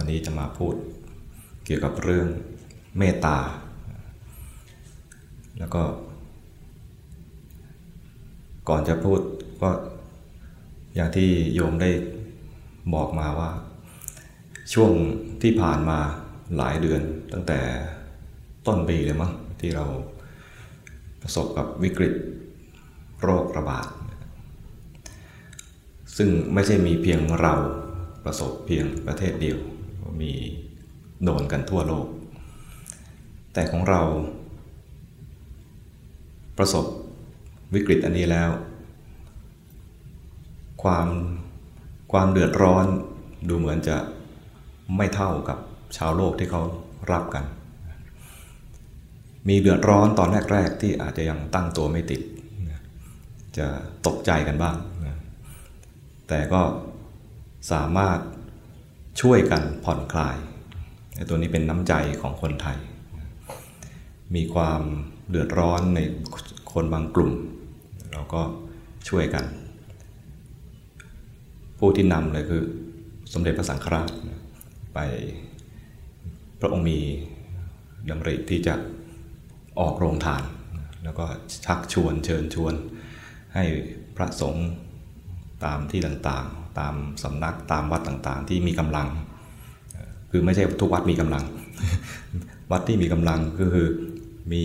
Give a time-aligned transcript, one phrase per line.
[0.00, 0.74] วันนี้จะมาพูด
[1.64, 2.28] เกี่ยวกับเรื่อง
[2.98, 3.38] เมตตา
[5.58, 5.82] แล้วก็
[8.68, 9.20] ก่อนจะพูด
[9.62, 9.70] ก็
[10.94, 11.90] อย่างที่โยมได้
[12.94, 13.50] บอกมาว่า
[14.72, 14.92] ช่วง
[15.42, 15.98] ที่ผ่านมา
[16.56, 17.02] หลายเดือน
[17.32, 17.60] ตั้งแต่
[18.66, 19.84] ต้นปีเลยมั้งที่เรา
[21.22, 22.14] ประสบกับวิกฤต
[23.22, 23.86] โรคระบาด
[26.16, 27.54] ซึ่งไม่ใช่มีเพียงเรา
[28.24, 29.58] ประสบเพียงประเทศเดียว
[30.20, 30.32] มี
[31.24, 32.06] โดนกันทั่วโลก
[33.52, 34.02] แต่ของเรา
[36.58, 36.84] ประสบ
[37.74, 38.50] วิกฤตอันนี้แล้ว
[40.82, 41.08] ความ
[42.12, 42.86] ความเดือดร้อน
[43.48, 43.96] ดูเหมือนจะ
[44.96, 45.58] ไม่เท่ากับ
[45.96, 46.62] ชาวโลกที่เขา
[47.12, 47.44] รับกัน
[49.48, 52.20] มีเดือดร้อนตอนแรก ๆ ที่อาจจะยังตั้งตัวไม่ติด
[53.58, 53.66] จะ
[54.06, 54.76] ตกใจกันบ้าง
[56.28, 56.62] แต่ก็
[57.72, 58.18] สามารถ
[59.20, 60.36] ช่วยกันผ่อนคลาย
[61.28, 62.78] ตัวนี้เป็นน้ำใจของคนไทย
[64.34, 64.82] มีความ
[65.30, 66.00] เดือดร้อนใน
[66.72, 67.32] คนบางกลุ่ม
[68.12, 68.42] เราก็
[69.08, 69.44] ช่วยกัน
[71.78, 72.62] ผู้ที่นำเลยคือ
[73.32, 74.10] สมเด็จพระสังฆราช
[74.94, 74.98] ไป
[76.60, 76.98] พระองค์มี
[78.10, 78.74] ดำริที่จะ
[79.80, 80.42] ออกโรงทาน
[81.04, 81.26] แล้วก็
[81.64, 82.74] ชักชวนเชิญชวน
[83.54, 83.64] ให้
[84.16, 84.68] พระสงฆ์
[85.64, 86.46] ตามที่ต่าง
[86.78, 89.08] ตามสำนักตามวัดต่างๆ ที่มีกำลัง
[90.30, 91.44] คือไม่ใช่ทุกวัดมีกำลัง
[92.70, 93.88] วัดที่มีกำลังก็คือ
[94.52, 94.64] มี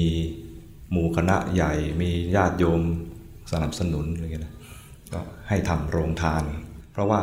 [0.92, 2.82] หมู่คณะใหญ่ มีญาติโยม
[3.52, 4.54] สนับสนุนอะไรเงี้ยนะ
[5.14, 6.44] ก็ให้ทำโรงทาน
[6.92, 7.22] เพราะว่า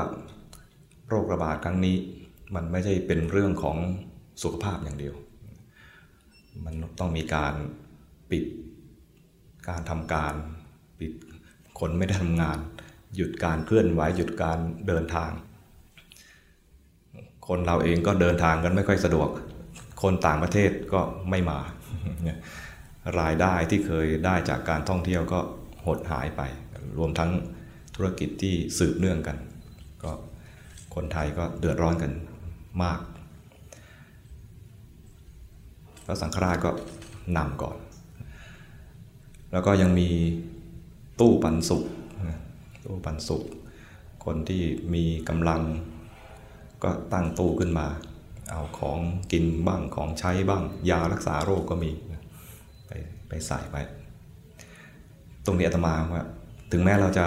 [1.08, 1.96] โรคระบาดครั้งนี้
[2.54, 3.76] มันไม่ใช่เป็นเรื่องของ
[4.42, 5.14] สุขภาพอย่างเดียว
[6.64, 7.54] มันต้องมีการ
[8.30, 8.44] ปิด
[9.68, 10.34] การทำการ
[11.00, 11.12] ปิด
[11.78, 12.58] คนไม่ได้ทำงาน
[13.16, 15.30] หยุดการเคลื่อนไหวหยุดการเดินทาง
[17.48, 19.28] คนเราเองก็เดินทางกันไม่ค่อยสะดวก
[20.02, 21.00] คนต่างประเทศก็
[21.30, 21.58] ไม่มา
[23.20, 25.40] รายได้ที่เคยได้จากการท่องเที่ยวก็
[25.86, 26.42] หดหายไป
[26.98, 27.30] รวมทั้ง
[27.94, 29.36] ธุรกิจที่สืบเนื่องกัน
[30.02, 30.12] ก็
[30.94, 32.12] คนไทยก็เดือดร้อนกัน
[32.82, 33.00] มาก
[36.04, 36.70] พระสังฆราชก็
[37.36, 37.76] นำก่อน
[39.52, 40.08] แล้วก็ยังมี
[41.20, 41.84] ตู้ปันสุข
[42.90, 43.44] ตู้ปันสุข
[44.24, 44.62] คนที่
[44.94, 45.62] มีกำลัง
[46.82, 47.86] ก็ตั้งตู้ขึ้นมา
[48.50, 48.98] เอาของ
[49.32, 51.90] กินบ้างของใช้บ้าง ยารักษาโรคก็มี
[52.86, 52.90] ไป
[53.28, 53.76] ไปใส่ไป
[55.44, 56.24] ตรงนี้อาตมาว่า
[56.72, 57.26] ถึงแม้เราจะ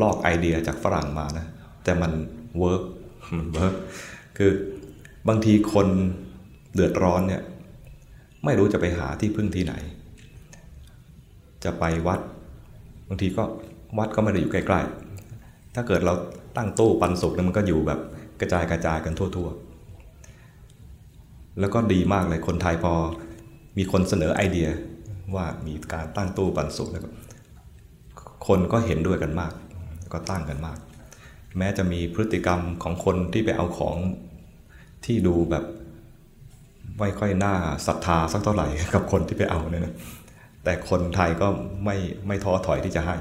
[0.00, 1.46] ลอกไอเดียจากฝรั่งมานะ
[1.84, 2.12] แต่มัน
[2.58, 2.82] work
[3.38, 3.74] มัน work
[4.36, 4.50] คือ
[5.28, 5.88] บางทีคน
[6.74, 7.42] เดือดร้อนเนี่ย
[8.44, 9.74] ไม่รู้จะไปหาที่พึ่งที่ไหน
[11.64, 12.20] จะไปวัด
[13.08, 13.44] บางทีก็
[13.98, 16.14] วัดก็ไม่ได้อยู่ใกล้ๆ ถ้าเกิดเรา
[16.56, 18.00] ตั้งตู้ปันสุขเนี่ยมันก็อยู่แบบ
[18.40, 19.48] กระจายกระจายกันทั่ว
[20.74, 22.92] ๆ แล้วก็ดีมากเลยคนไทยพอ
[23.78, 24.68] มีคนเสนอไอเดีย
[25.34, 27.02] ว่ามีการตั้งตู้ปันสุกแล้ว
[28.46, 29.52] คนก็เห็นด้วยกันมาก
[30.12, 30.78] ก็ตั้งกันมาก
[31.58, 33.96] แม้จะมีพฤติกรรมของคนที่ไปเอาของ
[35.04, 35.64] ที่ดูแบบ
[36.98, 37.54] ไม่ค่อยน่า
[37.86, 39.94] ศรัทธาสักเท่าไหร่กับคนที่ไปเอาเนี่ยนะ
[40.64, 41.48] แต่คนไทยก็
[41.84, 41.96] ไม่
[42.26, 43.16] ไม่ท้อถอยที่จะให้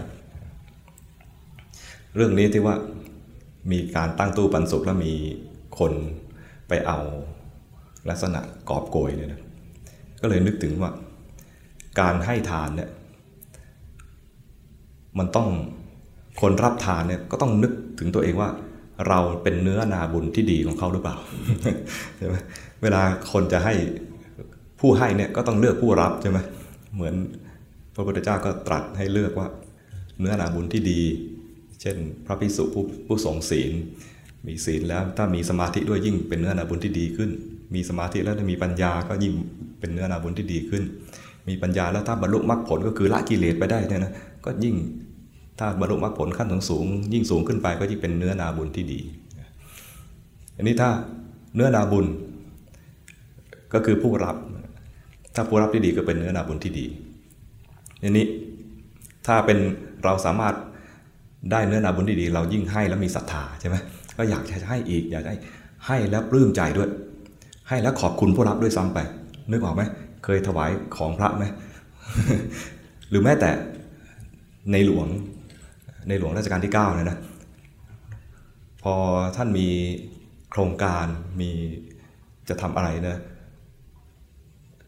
[2.18, 2.76] เรื่องนี้ที่ว่า
[3.72, 5.14] มีการตั้งตู้ปันสุกแล้วมี
[5.80, 5.94] คน
[6.68, 7.00] ไปเอา
[8.10, 9.42] ลักษณะกอบโกยเนี่ยนะ
[10.22, 10.92] ก็เลยนึกถึงว่า
[12.00, 12.90] การให้ทานเนี่ย
[15.20, 15.50] มันต้อง
[16.42, 18.50] คนรับทานเนี่ยก็ต้องนึกถึงตัวเองว่า
[19.08, 21.16] เราเป็นเนื้อนาบุญที่ดีของเขาหรือเปล่า
[22.18, 22.36] ใช่ไหม
[22.82, 23.02] เวลา
[23.32, 23.74] คนจะให้
[24.80, 26.40] ผู้ให้เนี่ยก็ต้องเลือกผู้รับใช่ไหม
[26.96, 27.16] เหมือน
[27.96, 29.48] พระพุทธเจ้าก็ตรัสให้เลือกว่า
[30.20, 31.02] เนื้อนาบุญที่ดี
[31.82, 33.72] เช่น พระภิกษุผู้ผู้ทรงศีล
[34.48, 37.30] มีศีลแล้วถ้ามีสมาธิด้วยยิ่งเป็นเนื้อนาบุญที่ดีขึ้น
[37.76, 39.34] มีสมาธิแล้วถ้ามีปัญญาก็ยิ่ง
[39.80, 40.84] เป็นเนื้อนาบุญที่ดีขึ้น
[41.50, 44.14] มีปัญญาแล้วถ้าบรรลุมรรคผลก็คือละกิเลสไปได้เนี่ยนะ
[44.46, 44.76] ก็ยิ่ง
[45.60, 49.00] ถ้าบรรลุมรรคผลขั้นสูงสูงยิ่งสูงขึ้นไปก็ยิ่งเป็นเนื้อนาบุญที่ดี
[50.56, 50.90] อันนี้ถ้า
[51.56, 52.06] เนื้อนาบุญ
[53.74, 54.36] ก็คือผู้รับ
[55.36, 56.86] ถ้าผู้รับที่ดีก็เป็นเนื้อนาบุญที่ดี
[58.04, 58.26] อันนี้
[59.28, 59.58] ถ้าเป็น
[60.04, 60.56] เราสามารถ
[61.52, 63.76] ได้เนื้อนาบุญที่ดีเรายิ่งให้แล้วมีศรัทธาใช่ไหม
[64.18, 65.38] ก็อยากจะให้อีกอยากให้
[65.86, 66.90] ให้แล้วปลื้มใจด้วย
[67.70, 69.00] ให้แล้วขอบคุณผู้รับด้วยซ้ำไป
[69.52, 69.84] นึกออกไหม
[70.24, 71.46] เคยถวายของพระไหม
[73.10, 73.50] หรือแม้แต่
[74.72, 75.08] ในหลวง
[76.08, 77.18] ในหลวงรัชกาลที่9เนี่ยนะ
[78.84, 78.94] พอ
[79.36, 79.68] ท่านมี
[80.52, 81.06] โครงการ
[81.40, 81.50] มี
[82.50, 83.18] จะทำอะไรนะ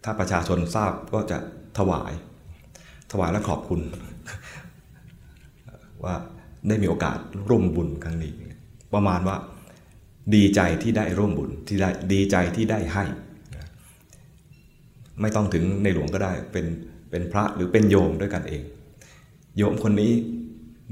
[0.04, 1.38] ถ้าประชาชนทราบก็จะ
[1.78, 2.12] ถวาย
[3.12, 3.80] ถวายและขอบคุณ
[6.06, 6.16] ว่า
[6.68, 7.18] ได้มีโอกาส
[7.50, 8.32] ร่วมบุญครั้งนี้
[8.94, 9.38] ประมาณว่า
[10.36, 13.04] ดีใจที่ได้ร่วมบุญที่ได้ดีใจที่ได้ให้
[15.22, 16.66] ไม่ต้องถึงในหลวงก็ได้เป็น
[17.10, 18.64] เป็นพระหรือเป็นโยมด้วยกันเอง
[19.58, 20.12] โยมคนนี้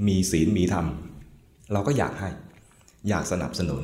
[0.06, 0.86] มีศีลมีธรรม
[1.72, 2.28] เราก็อยากให้
[3.08, 3.82] อยากสนับสนุน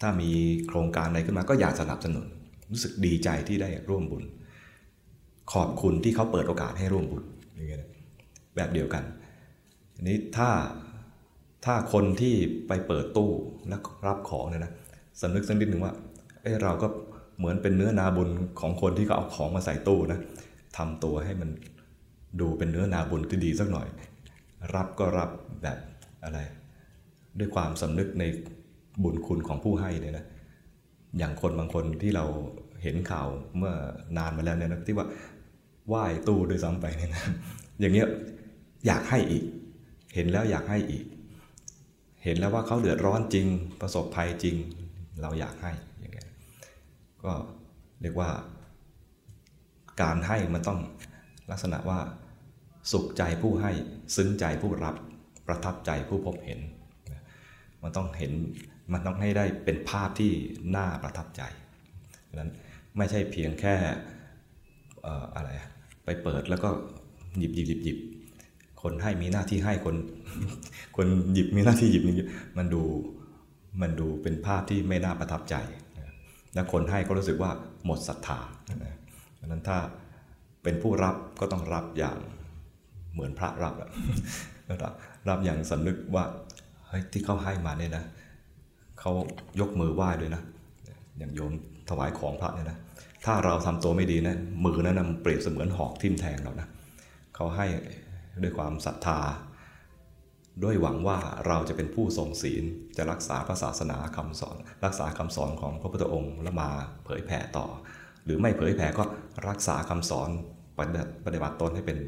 [0.00, 0.30] ถ้ามี
[0.68, 2.26] โครงการอะไรขึ้นมาก็อยากสนับสนุน
[2.70, 4.24] รู้สึกดีใจที่ได้ร่วมบุญ
[5.52, 7.22] ขอบคุณที่เขาเปิดโอกาสให้ร่วมบุญ
[8.56, 9.04] แบบเดียวกัน
[9.94, 10.48] ทีนี้ถ้า
[11.64, 12.34] ถ้าคนที่
[12.68, 13.30] ไปเปิดตู้
[13.68, 14.72] แล้วรับของเนี่ยนะ
[15.20, 15.94] สำนึกสักนิดหนึ่งว่า
[16.42, 16.86] เอ้เราก็
[17.38, 18.28] เหมือนเป็นเนื้อนาบุญ
[18.60, 20.20] ของคนที่เขาเอาของมาใส่ตู้นะ
[20.76, 21.50] ทำตัวให้มัน
[22.40, 23.86] ดูเป็นเนื้อนาบุญที่ดีสักหน่อย
[24.74, 25.30] รับก็รับ
[25.62, 25.78] แบบ
[26.24, 26.38] อะไร
[27.38, 28.24] ด้วยความสำนึกใน
[29.02, 30.24] บุญคุณของผู้ให้เนี่ยนะ
[31.18, 32.24] อย่างคนบางคนที่เรา
[32.82, 33.74] เห็นข่าวเมื่อ
[34.18, 35.06] นานมาแล้วเนี่ยนะที่ว่า
[35.88, 37.22] ไหว้ตู้ด้วยซ้ำไปเนี่ยนะ
[37.80, 38.08] อย่างเงี้ย
[38.86, 39.44] อยากให้อีก
[40.14, 41.04] เห็นแล้วอยากให้อีก
[42.24, 43.46] เห็นแล้วว่าเขาเดือดร้อนจริง
[43.80, 44.56] ประสบภัยจริง
[45.22, 46.28] เราอยากให้อย่างเงี้ย
[47.24, 47.32] ก็
[48.02, 48.30] เรียกว่า
[50.02, 50.78] การให้มันต้อง
[51.50, 52.00] ลักษณะว่า
[52.92, 53.72] สุขใจผู้ให้
[54.16, 54.94] ซึ้งใจผู้รับ
[55.46, 56.60] ประทับใจผู้พบเห็น
[57.82, 58.32] มันต้องเห็น
[58.92, 60.32] มันต้องให้ได้เป็นภาพที่
[60.76, 61.42] น่าประทับใจ
[62.34, 62.50] นั้น
[62.96, 63.74] ไม่ใช่เพียงแค่
[65.36, 65.48] อะไร
[66.04, 66.70] ไปเปิดแล้วก็
[67.38, 67.98] หยิบหยิบหยิบหยิบ
[68.82, 69.96] คนให้มีหน้าที่ให้คน
[70.96, 72.16] คนหยิบมีหน้าที่หยิบนี่
[72.58, 72.82] มันดู
[73.82, 75.54] มันดูเป็นภาพที่ไม่น่าประทับใจ
[76.54, 77.50] และคนให้ก็รู้สึกว่า
[77.84, 78.38] หมดศรัทธา
[78.68, 79.78] ดังนั้นถ้า
[80.62, 82.18] เป็นผู้รับก็ต้องรับอย่าง
[83.12, 83.74] เหมือนพระรับ
[84.82, 84.92] รับ
[85.28, 86.24] รับอย่างสำนึกว่า
[86.86, 88.04] เฮ้ยที่เขาให้มาเนี่ยนะ
[89.00, 89.12] เขา
[89.60, 90.42] ยกมือไหว้ด้วยนะ
[91.18, 91.52] อย่างโยม
[91.88, 92.78] ถวายของพระเนี่ยนะ
[93.24, 96.68] ถ้าเราทำตัวไม่ดีนะมือนั้นนะเปรียบเสมือนหอกทิ่มแทงเรานะ
[97.34, 97.66] เขาให้
[98.42, 99.20] ด้วยความศรัทธา
[100.64, 102.64] ด้วยหวังว่าเราจะเป็นผู้ทรงศีล
[102.96, 106.70] จะรักษาพระศาสนาคำสอน รักษาคำสอนของพระพุทธองค์แล้วมา
[107.04, 107.66] เผยแผ่ต่อ
[108.24, 109.04] หรือไม่เผยแผ่ก็
[109.48, 110.28] รักษาคำสอน
[111.24, 111.98] ปฏิบัติตนให้เป็น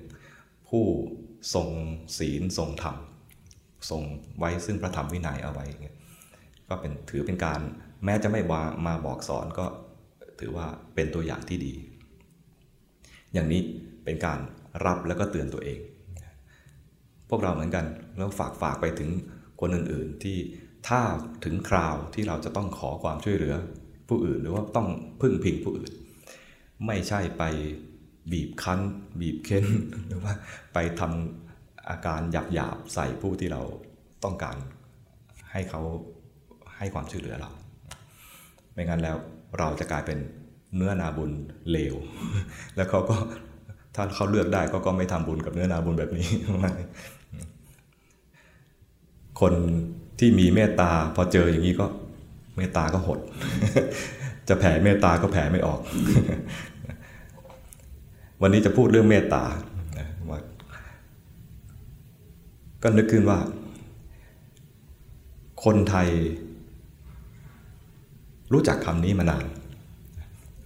[0.68, 0.84] ผู้
[1.54, 1.68] ทรง
[2.18, 2.96] ศีลทรงธรรม
[3.90, 4.02] ทรง
[4.38, 5.66] ไว้ซึ่งพระธรรมวินัยเอาไว้
[6.68, 7.60] ก็เป็นถือเป็นการ
[8.04, 8.40] แม้จะไม่
[8.86, 9.66] มาบอกสอนก็
[10.40, 11.72] ถือว่าเป็นตัวอย่างที่ดี
[13.32, 13.60] อย่างนี้
[14.04, 14.38] เป็นการ
[14.84, 15.78] รับแล้วก็เตือนตัวเอง
[17.30, 17.84] พวกเราเหมือนกัน
[18.16, 19.10] แล้วฝากฝากไปถึง
[19.60, 20.38] คนอื่นๆ ที่
[20.88, 21.00] ถ้า
[21.44, 23.54] ถึงคราวที่เราจะต้องขอความช่วยเหลือ
[24.08, 24.88] ผู้อื่น หรือว่าต้อง
[25.20, 25.92] พึ่งพิงผู้อื่น
[26.86, 27.42] ไม่ใช่ไป
[28.32, 28.80] บีบคั้น
[29.20, 29.66] บีบเค้น
[30.06, 30.32] หรือว่า
[30.74, 33.62] ไปทำอาการหยาบหยาบใส่ผู้ที่เรา
[34.24, 34.56] ต้องการ
[35.52, 35.82] ให้เขา
[36.76, 37.50] ให้ความช่วยเหลือเรา
[38.72, 39.16] ไม่งั้นแล้ว
[39.58, 40.18] เราจะกลายเป็น
[40.76, 41.32] เนื้อนาบุญ
[41.70, 41.94] เลว
[42.76, 43.16] แล้วเขาก็
[43.94, 46.28] ถ้าเขาเลือกได้ก็ก็ไม่ทำบุญกับเนื้อนาบุญแบบนี้
[49.40, 49.52] คน
[50.18, 51.86] ที่มีเมตตาพอเจออย่างนี้ก็
[52.56, 53.18] เมตตาก็หด
[54.48, 55.80] จะแผ่เมตตาก็แผ่ไม่ออก
[58.42, 59.44] วันนี้จะพูดเรื่องเมตตา
[62.82, 63.38] ก็นึกขึ้นว่า
[65.64, 66.08] คนไทย
[68.52, 69.44] รู้จักคำนี้มานาน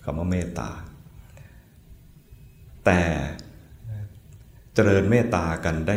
[0.04, 0.68] คำว่าเมตตา
[2.86, 3.00] แต่
[4.74, 5.96] เจริญเมตตากันได้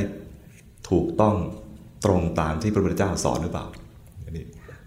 [0.90, 1.36] ถูกต้อง
[2.06, 3.66] ตรงตามที่พระพุทธเจ้าสอนหรือเปล่า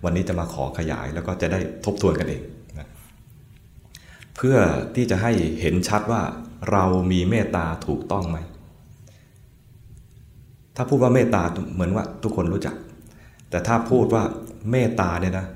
[0.05, 2.43] วันนี้จะมาขอขยายแล้วก็จะได้ทบทวนกันเอง
[2.79, 2.89] นะ
[4.37, 4.57] เพื่อ
[4.95, 6.23] ที่จะให้เห็นชัดว่า
[6.71, 8.39] เรามีเมตตาถูกต้องไหม
[10.77, 11.43] ถ้าพูดว่าเมตตา
[11.75, 12.77] เหมือนว่าทุกคนรู้จัก
[13.51, 14.23] แต่ถ้าพูดว่า
[14.71, 15.47] เมตตาเนี่ยนะ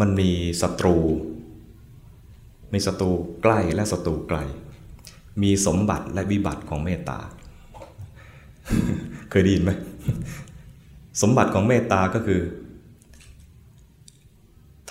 [0.00, 0.30] มันมี
[0.62, 0.96] ศัตรู
[2.72, 3.10] มีศัตรู
[3.42, 4.38] ใกล้และศัตรูไกล
[5.42, 7.18] มีสมบัติและวิบัติของเมตตา
[9.30, 9.72] เคยได้ยินไหม
[11.22, 12.42] สมบัติของเมตตาก็คือ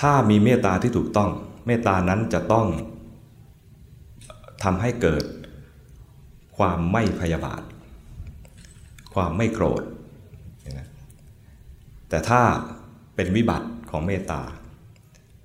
[0.01, 1.29] ถ้ามีเมตตาที่ถูกต้อง
[1.67, 2.67] เมตตานั้นจะต้อง
[4.63, 5.23] ทำให้เกิด
[6.57, 7.61] ความไม่พยาบาท
[9.13, 9.83] ความไม่โกรธ
[12.09, 12.41] แต่ถ้า
[13.15, 14.41] เป็นวิบัติของเมตตา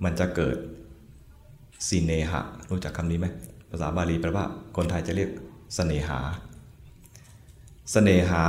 [0.03, 0.57] มันจะเกิด
[1.87, 3.27] สีเนหะ รู้จักคำนี้ไหม
[3.71, 4.45] ภาษาบาลีแปลว่า
[4.77, 5.33] คนไทยจะเรียกส
[5.75, 6.33] เสน่หาส
[7.91, 8.43] เสน่หา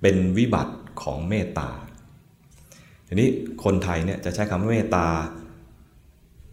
[0.00, 1.70] เป็นวิบัติของเมตตา
[3.08, 3.28] ทีนี้
[3.64, 5.06] คนไทยเนี่ยจะใช้คำว่าเมตตา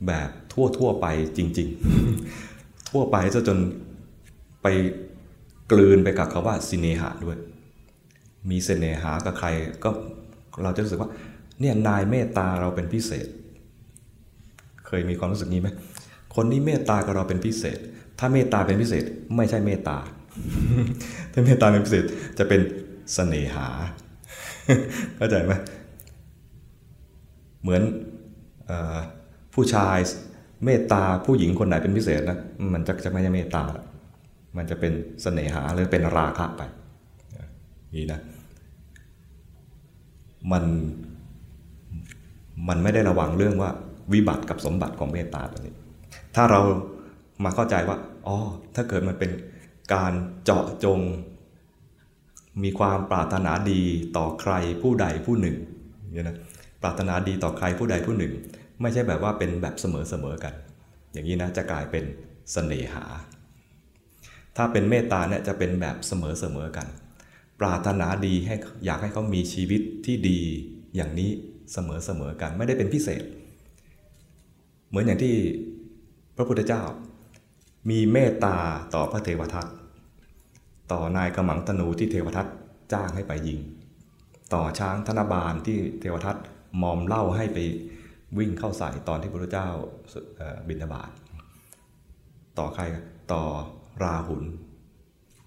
[0.07, 1.05] แบบทั่วทั่วไป
[1.37, 1.69] จริง
[2.29, 3.57] ๆ ทั่วไปซะจน
[4.63, 4.67] ไป
[5.71, 7.37] กลืนไปกับคาว่าสิเนหะด้วย
[8.49, 9.47] มีเสน่หากับใคร
[9.83, 9.89] ก็
[10.63, 11.09] เราจะรู้สึกว่า
[11.59, 13.27] เนี่ยนายเมตตาเราเป็นพิเศษ
[14.87, 15.69] เคยมีความรู้สึกนี้ไหม
[16.35, 17.77] คนนี้เมตตากับเราเป็นพิเศษ
[18.19, 19.03] ถ้าเมตตาเป็นพิเศษ
[19.35, 19.97] ไม่ใช่เมตตา
[21.31, 22.05] ถ้าเมตตาเป็นพิเศษ
[22.37, 22.61] จะเป็น
[23.13, 23.67] เสน่หา
[25.17, 25.53] เข้าใจไหม
[27.61, 27.81] เหมือน
[29.53, 29.97] ผู้ชาย
[30.65, 32.37] เมตตาผู้หญิงคนไหนเป็นพิเศษนะ
[32.73, 33.63] มันจะจะไม่ใช่เมตตา
[34.57, 36.61] มันจะเป็นเสน่หาหรือเป็นราคะไป
[37.95, 38.19] นี่นะ
[40.51, 40.63] มัน
[42.67, 43.71] มันไม่ได้ระวังเรื่องว่า
[44.13, 45.75] วิบัติกับสมบัติของเมตตาตัวนี้
[46.35, 46.61] ถ้าเรา
[47.43, 47.97] มาเข้าใจว่า
[48.27, 48.37] อ๋อ
[48.75, 49.31] ถ้าเกิดมันเป็น
[49.93, 50.99] การเจาะจง
[52.63, 53.81] มีความปรารถนาดี
[54.17, 55.55] ต่อใครผู้ใดผู้หนึ่ง
[56.13, 56.37] เนี่ยนะ
[56.81, 58.33] ปรารถนาดีต่อใครผู้ใดผู้หนึ่ง
[58.81, 59.85] ไม่ใช่แบบว่าเป็นแบบเส
[60.23, 60.53] มอๆกัน
[61.13, 62.07] อย่างนี้นะจะกลายเป็นส
[62.53, 63.05] เสน่หา
[64.57, 66.13] ถ้าเป็นเมตตาเนี่ยจะเป็นแบบเส
[66.55, 66.87] มอๆกัน
[67.59, 70.39] ปรารถนาดีให้อยากให้เขามีชีวิตที่ดี
[70.95, 71.29] อย่างนี้
[71.73, 71.77] เส
[72.19, 73.23] มอๆกัน ไม่ได้เป็นพิเศษ
[74.89, 75.33] เหมือนอย่างที่
[76.41, 76.83] ระพุทธเจ้า
[77.89, 78.57] มีเมตตา
[78.93, 79.67] ต่อพระเทวทัต
[80.91, 82.47] ต่อนายกำมังตนูที่เทวทัต
[82.93, 83.59] จ้างให้ไปยิง
[84.53, 86.37] ต่อช้างธนบาลที่เทวทัต
[86.81, 87.57] มอมเล่าให้ไป
[88.37, 89.67] วิ่งเข้าใส่ตอนที่พระพุทธเจ้า
[90.67, 91.09] บิณฑบาต
[92.57, 92.83] ต่อใคร
[93.33, 93.43] ต่อ
[94.03, 94.43] ราหุล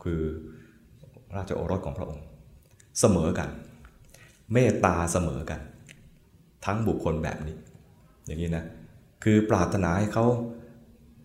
[0.02, 0.22] คือ
[1.36, 2.24] ราชโอรสของพระองค์
[3.00, 3.48] เสมอกัน
[4.52, 5.60] เมตตาเสมอกัน
[6.64, 7.56] ทั้งบุคคลแบบนี้
[8.26, 8.64] อย่างนี้นะ
[9.24, 10.26] คือปรารถนาให้เขา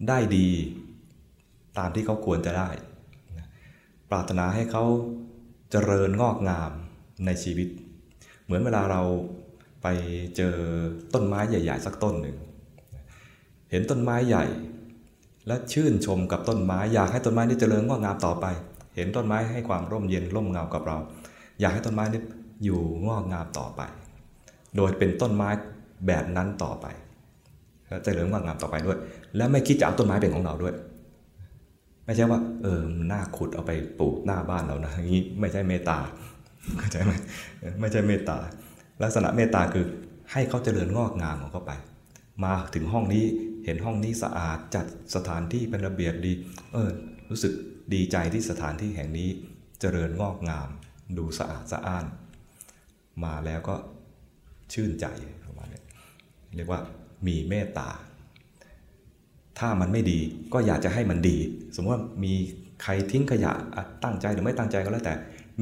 [0.07, 0.47] ได้ดี
[1.77, 2.69] ตามที่เขาควรจะได้
[4.09, 4.85] ปรารถนาให้เขา
[5.71, 6.71] เจริญงอกงาม
[7.25, 7.67] ในชีวิต
[8.43, 9.01] เหมือนเวลาเรา
[9.81, 9.87] ไป
[10.35, 10.55] เจอ
[11.13, 12.37] ต้นไม้ใหญ่ ๆ สักต้นหนึ่ง
[13.71, 14.45] เห็นต้นไม้ใหญ่
[15.47, 18.45] และชื่นชมกับต้นไม้ อยากให้ต้นไม้นี้เจริญงอกงามต่อไป
[18.95, 20.97] เห็นต้นไม้ให้ความร่มเย็นร่มเงากับเรา
[21.59, 22.21] อยากให้ต้นไม้นี้
[22.63, 23.81] อยู่งอกงามต่อไป
[24.75, 25.49] โดยเป็นต้นไม้
[26.07, 26.85] แบบนั้นต่อไป
[28.03, 28.97] เจริญงอกงามต่อไปด้วย
[29.37, 30.73] และไม่คิดจะเอาต้นไม้เป็นของเราด้วย
[32.05, 35.97] ไม่ใช่ว่า เออหน้าขุดเอาไปปลูกหน้าบ้านเรานะอย่างนี้ไม่ใช่เมตตา
[36.79, 37.13] เข้าใจไหม
[37.81, 38.37] ไม่ใช่เมตตา
[39.03, 39.85] ลักษณะเมตตาคือ
[40.31, 41.71] ให้เขาเจริญงอกงามของเขาไป
[42.43, 43.25] มาถึงห้องนี้
[43.65, 46.33] เห็นห้องนี้สะอาดจัดสถานที่เป็นระเบียบดี
[46.73, 46.89] เออ
[47.29, 47.53] รู้สึก
[47.93, 49.29] ดีใจที่สถานที่แห่งนี้
[49.79, 50.69] เจริญงอกงาม
[51.17, 52.05] ดูสะอาดสะอ้าน
[53.23, 53.75] มาแล้วก็
[54.73, 55.05] ชื่นใจ
[55.45, 55.81] ประมาณนี้
[56.55, 56.81] เรียกว่า
[57.27, 57.89] มีเมตตา
[59.59, 60.19] ถ้ามันไม่ดี
[60.53, 61.37] ก็อยากจะให้มันดี
[61.75, 62.33] สมมติว่ามี
[62.83, 63.51] ใครทิ้งขยะ
[64.03, 65.13] ตั้งใจหรือไม่ตั้งใจก็แล้วแต่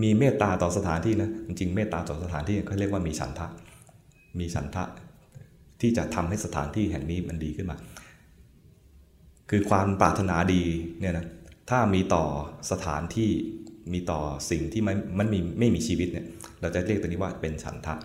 [0.01, 3.47] มีเมตตาต่อสถานที่นะจริงเมตตาต่อสถานที่เขาเรียกว่ามีฉันทะ
[4.39, 4.83] มีฉันทะ
[5.81, 7.77] ที่จะทำให้สถานที่แห่งนี้มันดีขึ้นมา
[9.49, 10.63] คือความปรารถนาดี
[10.99, 11.25] เนี่ยนะ
[11.69, 12.25] ถ้ามีต่อ
[12.71, 13.29] สถานที่
[13.93, 14.21] มีต่อ
[14.51, 16.25] สิ่งที่มันมันมีไม่มีชีวิตเนี่ย
[16.61, 17.95] เราจะเรียกตัวนี้ว่าเป็นฉันทะ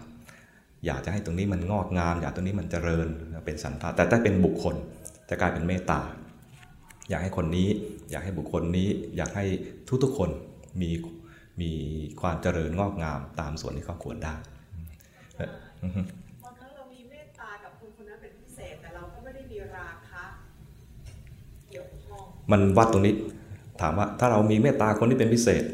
[0.87, 3.07] อยากจะให้ตรงนี้มันงอกงาม อยากตรงนี้มันเจริญ
[3.45, 4.75] เป็นสันทาแต่ถ้าเป็นบุคคล
[5.29, 6.01] จะกลายเป็นเมตตา
[7.09, 7.69] อยากให้คนนี้
[8.11, 9.45] อยากให้บุคคลนี้ อยากให้
[10.03, 10.31] ทุกๆคน
[10.81, 10.91] มี
[11.61, 11.71] มี
[12.21, 14.35] ความเจริญงอกงามตามส่วนที่เขาควรได้
[16.45, 20.25] บางครั้งเรามีเมตตากับคนคนนั้นเป็นพิเศษแต่เราก็ไม่ได้มีราคะ
[21.71, 23.15] เกี่ยวข้องมันวัดตรงนี้
[23.81, 25.65] ถามว่าถ้าเรามีเมตตาคนที่เป็นพิเศษ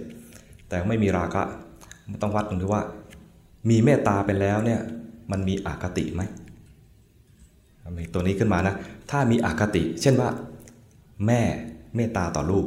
[0.68, 1.42] แต่ไม่มีราคะ
[2.22, 2.82] ต้องวัดตรงที่ว่า
[3.70, 4.80] มีเมตตาไปแล้วเนี่ย
[5.30, 6.22] มันมีอคติไหม
[8.12, 8.74] ตัวนี้ขึ้นมานะ
[9.10, 10.28] ถ้ามีอคติ เช่นว่า
[11.26, 11.40] แม่
[11.96, 12.66] เมตตาต่อลูก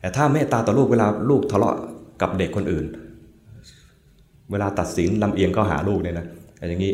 [0.00, 1.76] แต่ถ้าเมตตาต่อลูกเวลาลูกทะเลาะ
[2.20, 2.86] กับเด็กคนอื่น
[4.50, 6.26] เวลาตัดสินลำเอียงก็หาลูกเนี่ยนะ
[6.68, 6.92] อย่างนี้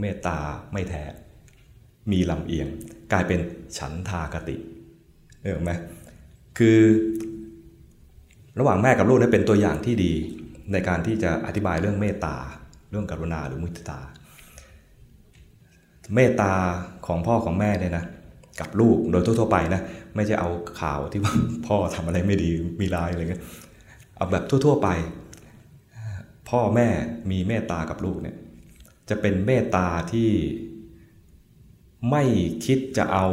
[0.00, 0.36] เมตตา
[0.72, 1.02] ไม่แท้
[2.12, 2.68] มีลำเอียง
[3.12, 3.40] กลายเป็น
[3.78, 4.56] ฉันทากติ
[5.40, 5.72] เห็นไหม
[6.58, 6.78] คือ
[8.58, 10.12] ระหว่างแม่กับลูกนี่เป็นตัวอย่างที่ดี
[10.72, 12.36] ในการที่จะอธิบายเรื่องเมตตา
[12.90, 14.00] เรื่องกรุณาหรือมุทิตา
[16.14, 16.52] เมตตา
[17.06, 18.04] ของพ่อของแม่เนี่ยนะ
[18.60, 19.82] กับลูกโดยทั่วๆไปนะ
[20.14, 21.34] ไม่ใช่เอาข่าวที่ว่า
[21.66, 23.42] พ่อทำอะไรไม่ดีมีลายอะไรเงี้ย
[24.16, 24.88] เอาแบบทั่ว ๆไป
[26.50, 26.88] พ่อแม่
[27.30, 28.36] มีเมตตากับลูกเนี่ย
[29.08, 30.30] จะเป็นเมตตาที่
[32.10, 32.22] ไม่
[32.64, 33.26] คิดจะเอา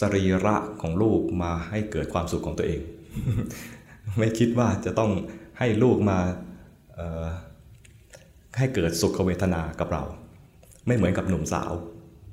[0.00, 2.80] สรีระของลูกมาให้เกิดความสุขของตัวเอง
[4.18, 5.10] ไม่คิดว่าจะต้อง
[5.62, 6.18] ให้ลูกมา
[8.58, 10.02] ให้เกิดสุขเวทนากับเรา
[10.86, 11.72] ไม่เหมือนกับหนุ่มสาว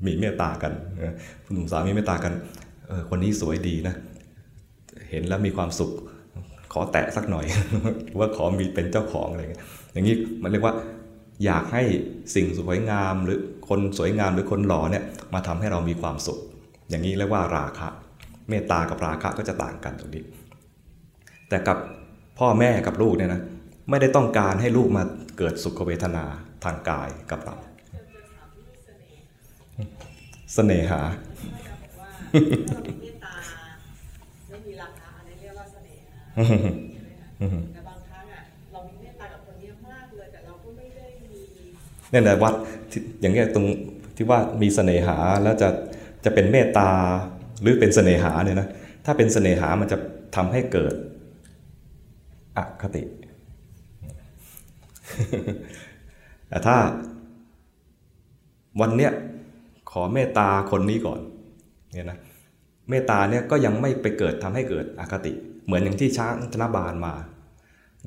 [0.05, 0.73] มีเมตตากัน
[1.53, 2.33] หนุ่มสาวมีเมตตากัน
[3.09, 3.95] คนนี้สวยดีนะ
[5.09, 5.91] เห็นแล้วมีความสุข
[6.73, 7.45] ขอแตะสักหน่อย
[8.19, 10.75] ว่าขอมีเป็นเจ้าของอะไรเงี้ยอย่างนี้มันเรียกว่า
[11.45, 11.83] อยากให้
[12.35, 16.39] สิ่งสวยงามหรือคนสวยงามหรือคนหล่อเนี่ยมาทำให้เรามีความสุข
[16.89, 17.87] อย่างนี้เรียกว่าราคะ
[18.49, 20.23] เมตตากับราคะก็จะต่างกันตรงนี้
[21.49, 21.77] แต่กับ
[22.39, 23.41] พ่อแม่กับลูกเนี่ยนะ
[23.89, 25.03] ไม่ได้ต้องการให้ลูกมา
[25.37, 26.25] เกิดสุขเวทนา
[26.63, 27.55] ทางกายกับเรา
[30.53, 31.01] เสน่หา
[37.73, 38.41] แต่บางครั้งอะ
[38.71, 41.41] เรามีเมตตากับคนเยอะมากเลยแต่เราก็ไม่ได้มี
[42.11, 42.53] เนี่ยแหละวัด
[43.21, 43.65] อย่างเงี้ยตรง
[44.15, 45.69] ที่ว่ามีเสน่หาแล้วจะ
[46.25, 46.89] จะเป็นเมตตา
[47.61, 48.67] หรือเป็นเสน่หาเนี่ยนะ
[49.05, 49.97] ถ้าเป็นเสน่หามันจะ
[50.35, 50.93] ทำให้เกิด
[52.59, 53.03] อคติ
[56.47, 56.77] แต่ถ้า
[58.81, 59.11] วันเนี้ย
[59.91, 61.19] ขอเมตตาคนนี้ก่อน
[61.93, 62.19] เนี่ยนะ
[62.89, 65.33] เมตตาเนี่ยก็ยังไม่ไปเกิดทำให้เกิดอคติ
[65.65, 67.13] เหมือนอย่างที่ช้างธนบาลมา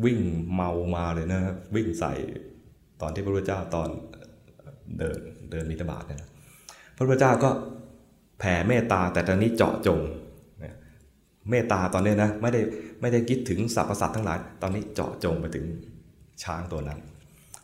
[0.05, 0.19] วิ่ง
[0.55, 1.41] เมามาเลยนะ
[1.75, 2.13] วิ่งใส่
[3.01, 3.89] ตอนที่พระพุทธเจ้าตอน
[4.99, 6.31] เดินเดินมิถบาทเนี่ยนะ
[6.97, 7.51] พระพุทธเจ้าก็
[8.39, 10.01] แผ่เมตตาแต่ตอนนี้เจาะจง
[11.51, 12.61] เมตตาตอนนี้นะไม่ได้
[13.01, 15.65] ไม่ได้คิดถึงสรรพสัตว์ทั้งหลาย ตอนนี้เจาะจงไปถึง
[16.43, 16.99] ช้างตัวนั้น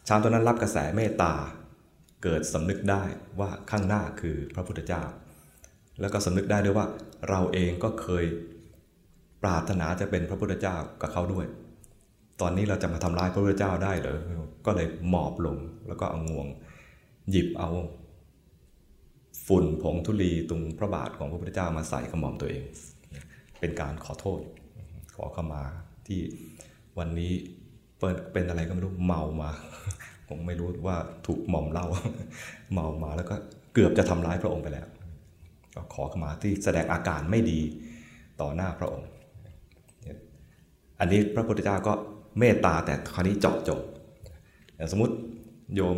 [0.09, 1.33] ช้างตัวนั้นรับกระแสเมตตา
[2.23, 3.03] เกิดสำนึกได้
[3.41, 5.03] ว่าข้างหน้าคือพระพุทธเจ้า
[6.01, 6.87] แล้วก็สำนึกได้ด้วยว่า
[7.29, 8.25] เราเองก็เคย
[9.43, 11.47] ปรารถนาจะเป็นพระพุทธเจ้ากับเขาด้วย
[12.41, 14.19] ตอนนี้เราจะมาทำร้ายพระพุทธเจ้าได้เหรอ
[14.67, 15.57] ก็เลยหมอบลง
[15.89, 16.47] แล้วก็เอางวง
[17.31, 17.71] หยิบเอา
[19.47, 22.63] ฝุ่นผงธุลีตรงพระบาทของพระพุทธเจ้ามาใส่ขมอมตัวเอง
[23.61, 24.41] เป็นการขอโทษ
[25.17, 25.63] ขอขมา
[26.07, 26.21] ที่
[26.99, 27.33] วันนี้
[28.33, 29.51] เป็นอะไรก็ไม่รู้เมามา
[30.29, 30.97] ผมไม่รู้ว่า
[31.27, 31.87] ถูกหม่อมเล่า
[32.73, 33.35] เมามาแล้วก็
[33.75, 34.87] เกือบจะทำร้ายพระองค์ไปแล้ว
[35.75, 37.61] ก็ขอขมาที่แสดงอาการไม่ดี
[38.41, 39.09] ต่อหน้าพระองค์
[41.01, 41.93] อันนี้พระพุทธเจ้าก็
[42.39, 43.81] เมตตาแต่คราวนี้เจาะจง
[44.93, 45.15] สมมติ
[45.75, 45.97] โยม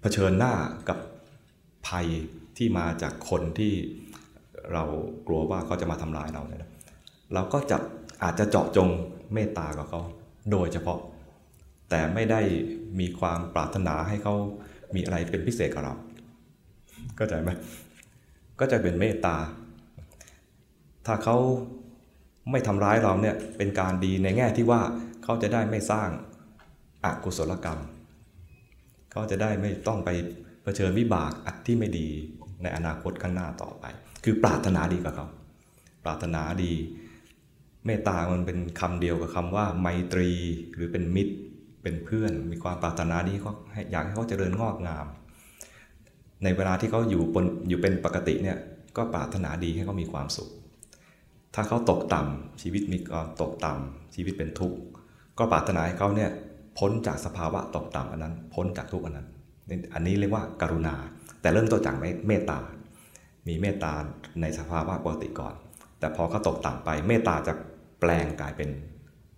[0.00, 0.52] เผชิญหน้า
[0.88, 0.98] กับ
[1.88, 2.06] ภัย
[2.56, 3.72] ที่มาจากคนที่
[4.72, 4.84] เรา
[5.26, 6.60] กลัวว่าเขาจะมาทำร้ายเราเนี่ย
[7.34, 7.76] เราก็จะ
[8.22, 8.88] อาจจะเจาะจง
[9.34, 10.00] เมตตากับเขา
[10.50, 11.00] โดยเฉพาะ
[11.90, 12.40] แต่ไม่ได้
[13.00, 14.34] มีความปรารถนาให้เขา
[14.94, 15.94] มีอะไรเป็นพิเศษกับเรา
[17.18, 17.50] ก็ใจไหม
[18.60, 19.36] ก็จะเป็นเมตตา
[21.06, 21.36] ถ้าเขา
[22.50, 24.80] ไม่ทำร้ายเราเนี่ยเป็นการดีในแง่ที่ว่า
[25.24, 26.08] เขาจะได้ไม่สร้าง
[27.04, 27.80] อากุศลกรรม
[29.12, 30.10] เขาจะได้ไม่ต้องไป
[30.62, 32.08] เผชิญวิบากอัที่ไม่ดี
[32.62, 33.84] ในอนาคตข้างหน้าต่อไป
[34.24, 35.26] คือปรารถนาดีกับเขา
[36.04, 36.72] ปรารถนาดี
[37.86, 40.30] เมตตามันเป็นคำเดียวกับคำว่าไมตรี
[40.74, 41.34] หรือเป็นมิตร
[41.82, 43.52] เป็นเพื่อน มีความปรารถนาดีเขา
[43.90, 45.06] อยากให้เขาเจริญงอกงาม
[46.44, 48.58] ในเวลาที่เขาอยู่บนอยู่เป็นปกติเนี่ย
[48.96, 50.48] ก็ปรารถนาดีให้เขามีความสุข
[51.54, 54.78] ถ้าเขาตกต่ำชีวิตมีความตกต่ำชีวิตเป็นทุกข์
[55.38, 56.30] ก็ปรารถนาให้เขาเนี่ย
[56.78, 59.28] พ้นจากสภาวะตกต่ำอันนั้น พ้นจากทุกข์อันนั้น
[59.94, 60.94] อันนี้เรียกว่าการุณา
[61.40, 61.96] แต่เริ่มต้นจาก
[62.26, 62.58] เมตตา
[63.48, 63.92] มีเมตตา
[64.40, 65.54] ในสภาวะปกติก่อน
[65.98, 67.52] แต่พอเขาตกต่ำไปเมตตาจะ
[68.00, 68.70] แปลงกลายเป็น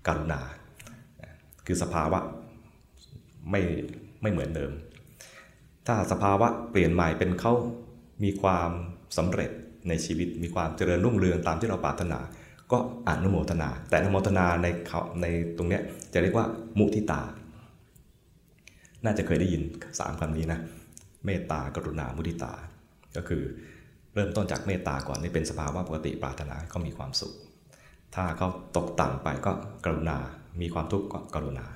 [0.07, 0.41] กรุณา
[1.67, 2.21] คือสภาวะ
[3.51, 3.63] ไม่
[4.23, 4.73] ไม่เหมือนเดิม
[5.87, 7.53] ถ้าสภาวะเปลี่ยนใหม่เป็นเขา
[8.25, 8.71] มีความ
[9.17, 9.51] สำเร็จ
[9.89, 12.19] ในชีวิตมีความเจริญรุ่งเรืองตามที่เราปรารถนา
[12.73, 15.81] ก็อนุโมทนา แต่อนุโมทนาในเขาในตรงนี้
[16.13, 16.47] จะเรียกว่า
[16.79, 17.21] มุทิตา
[19.05, 19.63] น่าจะเคยได้ยิน
[19.99, 20.61] สามคำนี้นะ
[21.25, 22.53] เมตตากรุณา มุทิตา
[23.17, 23.43] ก็คือ
[24.15, 27.33] เริ่มต้นจากเมตตาก่อนนี่เป็นสภาวะปกติปรารถนาเขามีความสุข
[28.15, 29.53] ถ้าเขาตกต่ำไปก็
[29.85, 30.19] กรุณา
[30.61, 31.67] มีความทุกข์ก็กรุณา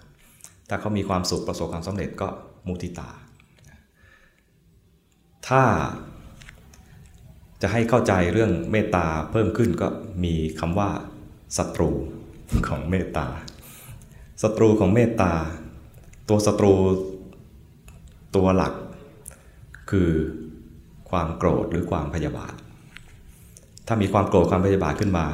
[0.69, 2.29] ถ้าเขามีความสุขประสบความสำเร็จก็
[2.67, 3.11] มุทิตา
[5.49, 5.63] ถ้า
[7.63, 9.89] จะให้เข้าใจเรื่องเมตตาเพิ่มขึ้นก็
[10.25, 10.91] มีคำว่า
[11.57, 11.91] ศัตรู
[12.69, 13.27] ของเมตตา
[14.43, 15.33] ศัตรูของเมตตา
[16.29, 16.73] ตัวศัตรู
[18.37, 18.75] ตัวหลัก
[19.91, 20.11] คือ
[21.11, 22.55] ความโกรธหรือความพยาบาท
[23.87, 25.27] ถ้ามีความโกรธความพยาบาทขึ้นมา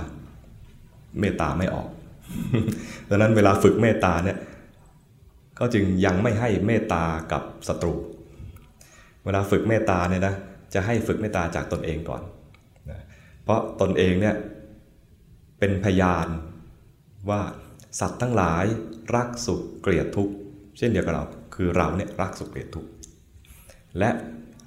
[1.21, 1.89] เมตตาไม่ออก
[3.09, 4.39] ดังนั้นเวลาฝึกเมตตาเนี่ย
[5.59, 7.95] ก็จึงยังไม่ให้เมตตากับศัตรู
[9.25, 10.35] เวลาฝึกเมตตาเนี่ยนะ
[10.75, 12.23] จะให้ฝึกเมตตาจากตนเองก่อน
[13.43, 14.37] เพราะตนเองเนี่ย
[15.59, 16.29] เป็นพยาน
[17.31, 17.41] ว่า
[18.01, 18.65] สัตว์ทั้งหลาย
[19.15, 20.35] รักสุขเกลียดทุกข์
[20.79, 22.91] เช่นเดียวกับเราคือเราเนี่ยรักสุขเกลียดทุกข์
[23.99, 24.11] และ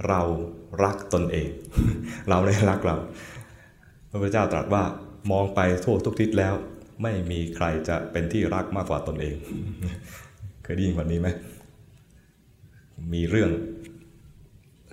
[0.07, 0.21] เรา
[0.83, 1.49] รักตนเอง
[2.29, 2.97] เราเลยรักเรา
[4.09, 4.83] พระพุทธเจ้าตรัสว่า
[5.31, 6.53] มองไปทั่วทุกทิศแล้ว
[7.01, 9.35] ไม่มีใครจะเป็นที่รักมากกว่าตนเอง
[10.63, 11.27] เคยได้ยินวันนี้ไหม
[13.13, 13.51] มีเรื่อง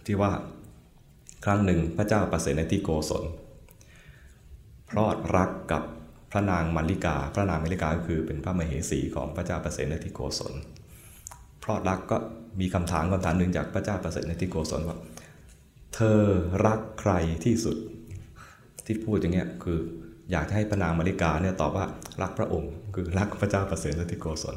[0.06, 0.32] ที่ว่า
[1.44, 3.24] ครั้งหนึ่งพระเจ้าประเสนที่โกศล
[4.88, 5.82] พรอดรักกับ
[6.30, 10.54] พระนางมัลลิกา พระนางมัลลิกาก็คือเป็นพระมเหสีของพระเจ้าประเสนที่โกศล
[11.62, 12.16] พรอดรักก็
[12.60, 14.96] มีคำถามคำถามหนึ่งจากพระเจ้าประเสริฐในที่โกศลว่า
[15.94, 16.22] เธอ
[16.66, 17.12] รักใคร
[17.44, 17.76] ที่สุด
[18.84, 19.78] ที่พูดอย่างเงี้ยคือ
[20.30, 21.84] อยากให้พระนางมาริกาเนี่ยตอบว่า
[22.22, 24.56] รักพระองค์ คือรักพระเจ้าประเสริฐที่โกศล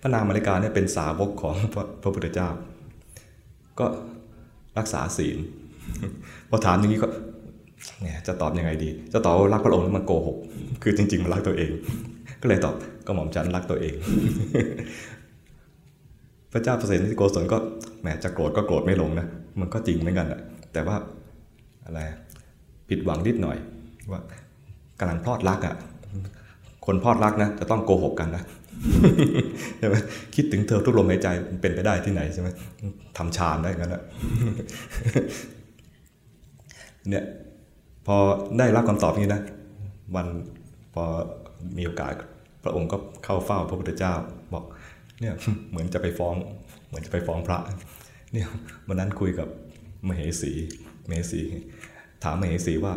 [0.00, 1.54] พระนางมาริกาเนี่ยเป็นสาวกของ
[2.02, 2.48] พระพุทธเจ้า
[3.78, 3.86] ก็
[4.78, 5.38] รักษาศีล
[6.48, 7.08] พอถามอย่างนี้ก็
[8.02, 10.36] เนี่ยจะตอบยังไงดี จะตอบรักพระองค์แล้วมันโกหก
[10.82, 11.70] คือจริงๆมันรักตัวเอง
[12.42, 12.74] ก็เลยตอบ
[13.06, 13.94] ก็หม่อมฉันรักตัวเอง
[16.52, 17.58] พระเจ้าประเปรตที่โกศลก็
[18.00, 19.26] แหมจะโกรธก็โกรธไม่ลงนะ
[19.60, 20.40] มันก็จริงเหมือนกันอะ
[20.72, 20.96] แต่ว่า
[21.84, 22.00] อะไร
[22.88, 23.56] ผิดหวังนิดหน่อย
[24.12, 24.20] ว่า
[25.00, 25.74] กำลังพลอดรักอะ
[26.86, 28.44] คนพลอดรักนะจะต้องโกหกกันนะ
[29.78, 29.96] ใช่ไหม
[30.34, 31.28] คิดถึงเธอทุกลมหายใจ
[31.60, 32.48] เป็นไปได้ที่ไหนใช่ไหม
[33.16, 34.02] ทำฌานได้กันนะ
[37.10, 37.24] เนี่ย
[38.06, 38.16] พอ
[38.58, 39.40] ได้รับคำตอบนี้นะ
[40.16, 40.26] วัน
[40.94, 41.04] พอ
[41.78, 42.12] มีโอกาส
[42.62, 44.14] พระองค์ก็เข้าเฝ้าพระพุทธเจ้า
[44.52, 44.64] บอก
[45.20, 45.34] เนี่ย
[45.70, 46.34] เหมือนจะไปฟ้อง
[46.88, 47.58] เหมือนจะไปฟ้องพระ
[48.32, 48.46] เนี่ย
[48.88, 49.48] วันนั้นคุยกับ
[50.08, 50.52] มเหสี
[51.08, 51.40] มเหสี
[52.24, 52.94] ถามมเหสีว่า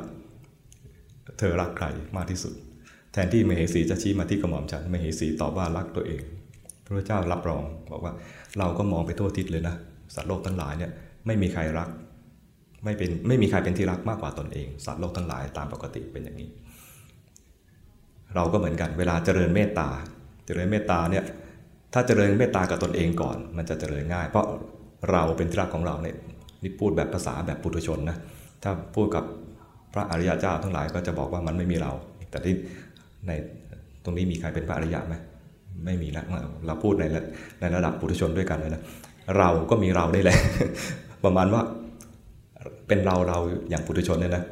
[1.39, 2.53] เธอรักใครมากที่สุด
[3.13, 6.21] แทนที่มเหสีจะชี้มาที่กระหม่อมฉันมเหสีตอบว่ารักตัวเอง
[6.85, 8.13] พระเจ้ารับรองบอกว่า
[8.59, 9.75] เราก็มองไปทั่วทิศเลยนะ
[10.15, 10.91] สัตว์โลกทั้งหลายเนี่ย
[11.25, 11.89] ไม่มีใครรัก
[12.83, 16.49] ไม่เป็นไม่มีใครเป็นที่รักมากกว่าตนเอง สัตว์โลกทั้งหลายตามปกติเป็นอย่างนี้
[18.35, 19.89] เราก็เหมือนกันเวลาเจริญเมตตา
[20.45, 21.23] เจริญเมตตาเนี่ย
[21.93, 24.45] ถ้าเจริญเมตตากับตนเองก่อน มันจะเจริญง่าย เพราะ
[25.11, 26.15] เราเป็นที่รักของเราเนี่ย
[26.63, 28.17] นี่พูดแบบภาษาแบบปุถุชนนะ
[28.63, 29.23] ถ้าพูดกับ
[29.93, 31.91] พระอริยเจ้าทั้งหลายก็จะบอกว่ามันไม่มีเรา
[32.29, 32.53] แต่ที่
[33.27, 33.31] ใน
[34.03, 35.15] ตรงนี้มีใครเป็นพระอริยะไหม
[35.85, 36.23] ไม่มีนะ
[36.67, 37.03] เราพูดใน
[37.59, 38.81] ในระดับปุถุชนด้วยกันเลยนะ
[39.37, 40.37] เราก็มีเราได้แหละ
[41.23, 41.61] ประมาณว่า
[42.87, 44.43] เป็นเราเราอย่างปุถุชนเนี่ยนะ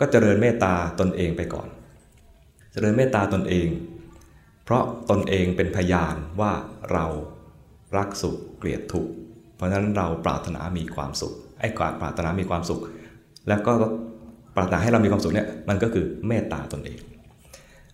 [0.00, 1.68] ก็เจริญเมตตาตนเองไปก่อน
[2.72, 3.68] เจริญเมตตาตนเอง
[4.64, 6.52] เพราะตนเองเป็นพยานว่า
[6.92, 7.04] เรา
[7.96, 9.10] รักสุขเกลียดทุกข์
[9.56, 12.80] เพราะฉะนั้นเราปรารถนามีความสุขไอ้ความปรารถนามีความสุข
[13.48, 13.72] แล้วก็
[14.56, 16.98] ปรารถนาให้เรามีความสุขเนี่ยมันก็คือเมตตาตนเอง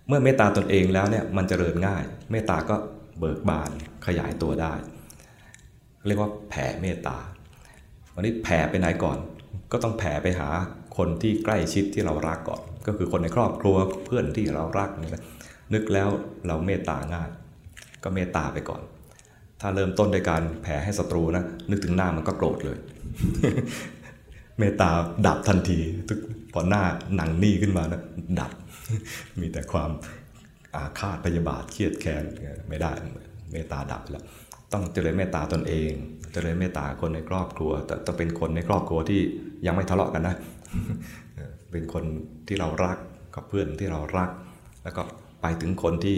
[0.09, 2.77] เมื่อเมตตาตนเองแล้วเนี่ยมันจเจริญง่าย เมตตาก็
[3.19, 3.71] เบิกบาน
[4.07, 4.73] ขยายตัวได้
[6.07, 7.17] เรียกว่าแผ่เมตตา
[8.15, 9.19] วันนี้แผ่ไปไหนก่อน
[9.73, 10.49] ก็ต้องแผ่ไปหา
[10.97, 15.25] คนที่ใกล้ชิดที่เรารักก่อน ก็คือคนในครอบครัวเพื่อนที่เรารักนี่นะ
[15.75, 16.09] นึกแล้ว
[16.47, 17.29] เราเมตตาง่าย
[18.03, 18.83] ก็เมตตาไปก่อน
[19.61, 22.79] ถ้าเริ่มต้นด้วยการแผ่ให้ศัตรูนะนึกถึงหน้ามันก็โกรธเลย
[24.59, 24.89] เมตตา
[25.27, 25.79] ดับทันที
[26.53, 26.83] พอหน้า
[27.17, 28.03] หนังนี่ขึ้นมานะ
[28.41, 28.53] ดับ
[29.41, 29.91] มีแต่ความ
[30.75, 32.25] อาฆาตพยาบาทเครียดแค้น
[32.69, 32.91] ไม่ได้
[33.53, 34.25] เมตตาดับแล้ว
[34.73, 35.91] ต้องเจริญเมตตาตนเอง
[36.33, 39.21] เจริญเมตตาคนในครอบครัว แต่ต้องเป็นคนในครอบครัวที่
[39.67, 40.37] ยังไม่ทะเลาะกันนะ
[41.71, 42.05] เป็นคน
[42.47, 42.99] ที่เรารัก
[43.35, 44.31] กับเพื่อนที่เรารัก
[44.83, 45.03] แล้วก็
[45.43, 46.17] ไปถึงคนที่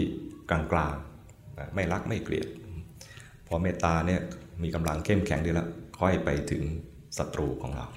[0.49, 2.47] กลางๆ ไม่รักไม่เกลียด
[3.47, 4.21] พอเมตตาเนี่ย
[4.63, 5.67] มีกำลังเข้มแข็งดีแล้ว
[5.99, 6.63] ค่อยไปถึง
[7.17, 7.87] ศัตรูของเรา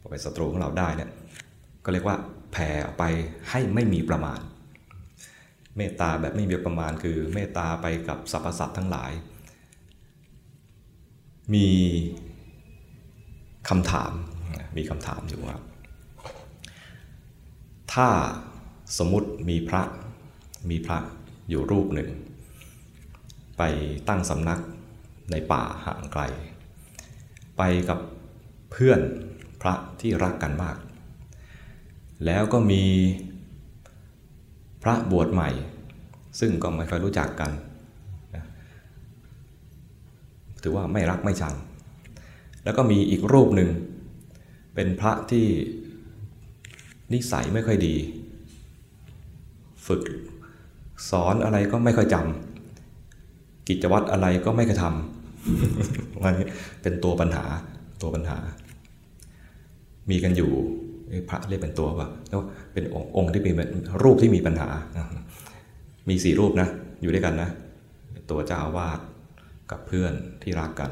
[0.00, 1.10] พอไปศัตรูของเราได้เนี่ย
[1.86, 2.18] ก็เรียกว่า
[2.52, 3.04] แผ่ออกไป
[3.50, 4.40] ให้ไม่มีประมาณ
[5.76, 9.12] เมตตาแบบไม่มีประมาณคือเมตตาไปกับสรรพสัตว์ทั้งหลาย
[11.54, 11.68] มี
[13.68, 14.12] คำถาม
[14.76, 15.56] มีคำถามอยู่ว่า
[17.92, 18.08] ถ้า
[18.98, 19.82] สมมติมีพระ
[20.70, 20.98] มีพระ
[21.48, 22.10] อยู่รูปหนึ่ง
[23.58, 23.62] ไป
[24.08, 24.60] ตั้งสำนัก
[25.30, 26.22] ในป่าห่างไกล
[27.58, 27.98] ไปกับ
[28.70, 29.00] เพื่อน
[29.60, 30.76] พระที่รักกันมาก
[32.24, 32.84] แล้วก็มี
[34.82, 35.50] พระบวชใหม่
[36.40, 37.50] ซึ่งก็ไม่ค่อยรู้จักกัน
[40.62, 41.54] ถือว่าไม่รักไม่ชัง
[42.64, 43.70] แล้วก็มีอีกรูปหนึ่ง
[44.74, 45.46] เป็นพระที่
[47.12, 47.94] นิสัยไม่ค่อยดี
[49.86, 50.02] ฝึก
[51.10, 56.46] สอนอะไรก็ไม่ค่อยจำกิจวัตรอะไรก็ไม่เคยทำวันนี้
[56.82, 57.44] เป็นตัวปัญหา
[58.02, 58.38] ตัวปัญหา
[60.10, 60.52] มีกันอยู่
[61.30, 62.40] พระเรียกเป็นตัวว่าแล้ว
[62.72, 62.84] เป็น
[63.16, 63.50] องค์ที่มี
[64.02, 64.68] รูปที่มีปัญหา
[66.08, 66.68] มีสี่รูปนะ
[67.02, 67.50] อยู่ด้วยกันนะ
[68.30, 69.00] ตัวเจ้าอาวาส
[69.70, 70.90] กับเพื่อนที่รักกัน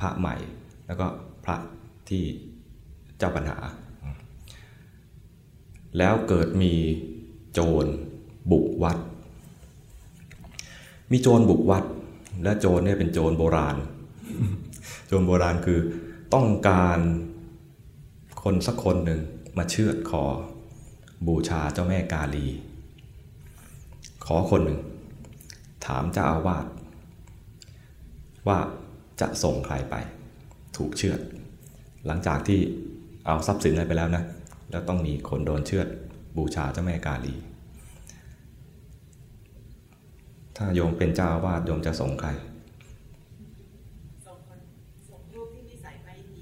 [0.00, 0.36] พระใหม่
[0.86, 1.06] แล้วก็
[1.44, 1.56] พระ
[2.08, 2.22] ที่
[3.18, 3.58] เจ้าปัญหา
[5.98, 6.74] แล้วเกิดมี
[7.52, 7.86] โจร
[8.50, 8.98] บุกวัด
[11.10, 11.84] มีโจรบุกวัด
[12.44, 13.76] และโจรเนี่ยเป็นโจรโบราณ
[15.06, 15.78] โจรโบราณคือ
[16.34, 16.98] ต้องการ
[18.42, 19.20] คนสักคนหนึ่ง
[19.56, 20.24] มาเชือดคอ
[21.26, 22.46] บูชาเจ้าแม่กาลี
[24.24, 24.78] ขอคนหนึ่ง
[25.86, 26.66] ถามเจ้าอาวาส
[28.48, 28.58] ว่า
[29.20, 29.94] จะส่งใครไป
[30.76, 31.20] ถูกเชือด
[32.06, 32.60] หลังจากที่
[33.26, 34.24] เอาทรัพย์สินอะไรไปแล้วนะ
[34.70, 35.86] แล้วต้องมีคนโดนเชือด
[36.36, 37.34] บูชาเจ้าแม่กาลี
[40.56, 42.30] ถ้าโยมเป็นเจ้าอาวาสโยมจะส่งใคร
[44.26, 44.58] ส่งคน
[45.10, 46.40] ส่งลูกที่นิสัยไม่ดี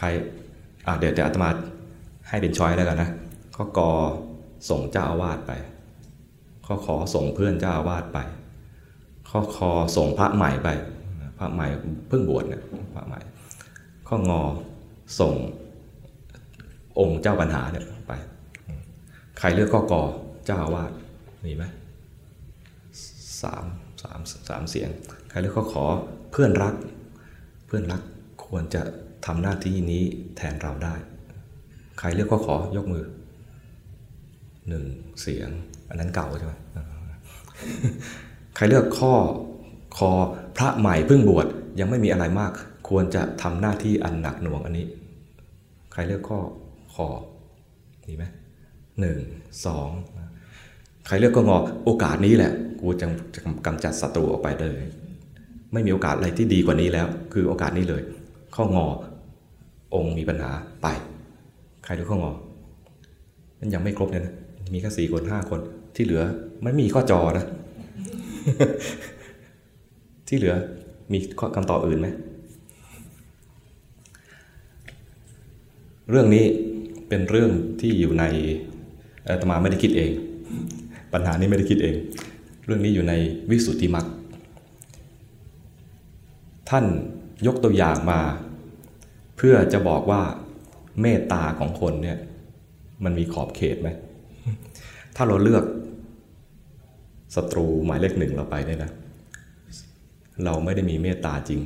[0.00, 0.08] ใคร
[0.98, 1.50] เดี๋ยวเดี๋ยวอาตมา
[2.28, 3.10] ให้เป็นช้อยแล้วกันนะ
[3.56, 3.90] ข้อกอ
[4.70, 5.52] ส่งเจ้าอาวาสไป
[6.66, 8.18] ข้อขอส่งเพื่อนเจ้าอาวาสไป
[9.30, 10.68] ข้อคอส่งพระใหม่ไป
[11.38, 11.66] พระใหม่
[12.08, 12.62] เพิ่งบวชเนี่ย
[12.94, 13.20] พระใหม่
[14.08, 14.42] ข้องอ
[15.20, 15.34] ส่ง
[16.98, 18.12] องค์เจ้าปัญหาเนี่ยไป
[19.38, 20.02] ใครเลือกข้อกอ
[20.46, 20.90] เจ้าอาวาส
[21.44, 21.64] มีไหม
[23.42, 23.64] สาม
[24.02, 24.90] สามสามเสียง
[25.28, 25.84] ใครเรียกข้อขอ
[26.30, 26.74] เพื่อนรัก
[27.66, 28.02] เพื่อนรัก
[28.44, 28.82] ควรจะ
[29.26, 30.02] ทำหน้าที่นี้
[30.36, 30.94] แทนเราได้
[31.98, 33.04] ใครเรียกข้อขอยกมือ
[34.68, 34.84] หนึ่ง
[35.20, 35.50] เสียง
[35.88, 36.54] อันนั้นเก่าใช่ไหม
[38.56, 39.12] ใครเลือกข้อ
[39.96, 40.10] คอ
[40.56, 41.46] พระใหม่เพิ่งบวช
[41.80, 42.52] ยังไม่มีอะไรมาก
[42.88, 44.86] ควรจะทำหน้าที่อันหนักหน่วงอันนี้
[45.92, 46.40] ใครเลือกข้อ
[46.94, 47.06] คอ
[48.08, 48.24] มีไหม
[49.00, 49.18] หนึ่ง
[49.66, 49.88] สอง
[51.06, 54.80] ใครเลือกก็งอโอกาสนี้แหละ กูจะจะกำจัดศัตรูออกไปเลย
[55.72, 58.02] ไม่มีโอกาสอะไรที่ดีกว่านี้แล้ว คือโอกาสนี้เลย
[58.54, 58.86] ข้องอ
[59.94, 60.50] องค์มีปัญหา
[60.82, 60.86] ไป
[61.84, 62.32] ใครเลือกข้องอ
[63.60, 64.34] มันยังไม่ครบเนี่ยนะ
[64.72, 65.60] มีแค่สี่คนห้าคน
[65.96, 66.22] ที่เหลือ
[66.62, 67.46] ไม่มีข้อจอนะ
[70.28, 70.54] ที่เหลือ
[71.12, 71.18] มี
[71.54, 72.08] คำตอบอื่นไหม
[76.10, 76.44] เรื่องนี้
[77.08, 77.50] เป็นเรื่อง
[77.80, 78.24] ที่อยู่ใน
[79.28, 80.10] อาตมาไม่ได้คิดเอง
[81.12, 81.94] ปัญหานี้ไม่ได้คิดเอง
[82.66, 83.14] เรื่องนี้อยู่ใน
[83.50, 84.06] วิสุทธิมรรค
[86.70, 86.84] ท่าน
[87.46, 88.20] ยกตัวอย่างมา
[89.42, 90.22] เพื่อจะบอกว่า
[91.00, 92.18] เมตตาของคนเนี่ย
[93.04, 93.88] มันมีขอบเขตไหม
[95.16, 95.64] ถ้าเราเลือก
[97.34, 98.90] ศัตรูหมายเลขหนึ่งเราไปเนี่ยนะ
[100.44, 101.60] เราไม่ได้มีเมตตาจริง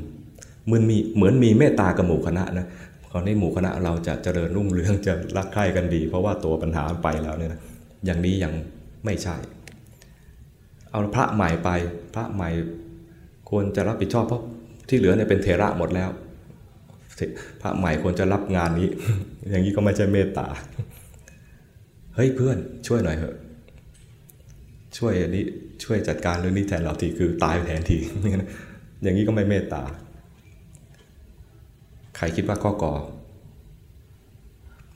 [0.71, 2.67] มันมีเหมือนมีเมตตากับหมู่คณะนะ
[3.13, 7.61] ตอนนี้หมู่คณะเราจะเจริญรุ่งเรืองจะรักใคร่กันดี เพราะว่าตัวปัญหาไปแล้วเนี่ยนะ
[8.05, 8.53] อย่างนี้ยัง
[9.05, 9.37] ไม่ใช่
[10.91, 11.71] เอาพระใหม่ไป
[12.15, 12.49] พระใหม่
[13.51, 14.43] ควรจะรับผิดชอบเพราะ
[14.89, 16.11] ที่เหลือเนี่ยเป็นเทระหมดแล้ว
[17.61, 18.89] พระใหม่ควรจะรับงานนี้
[19.51, 20.47] อย่างนี้ก็ไม่ใช่เมตตา
[22.15, 23.37] เฮ้ยเพื่อนช่วยหน่อยเถอะ
[24.99, 25.45] ช่วยอันนี้
[25.85, 27.97] ช่วยจัดการเรื่องนี้แทนเราทีคือตายแทนที
[29.03, 29.83] อย่างนี้ก็ไม่เมตตา
[32.17, 32.93] ใครคิดว่าข้อกอ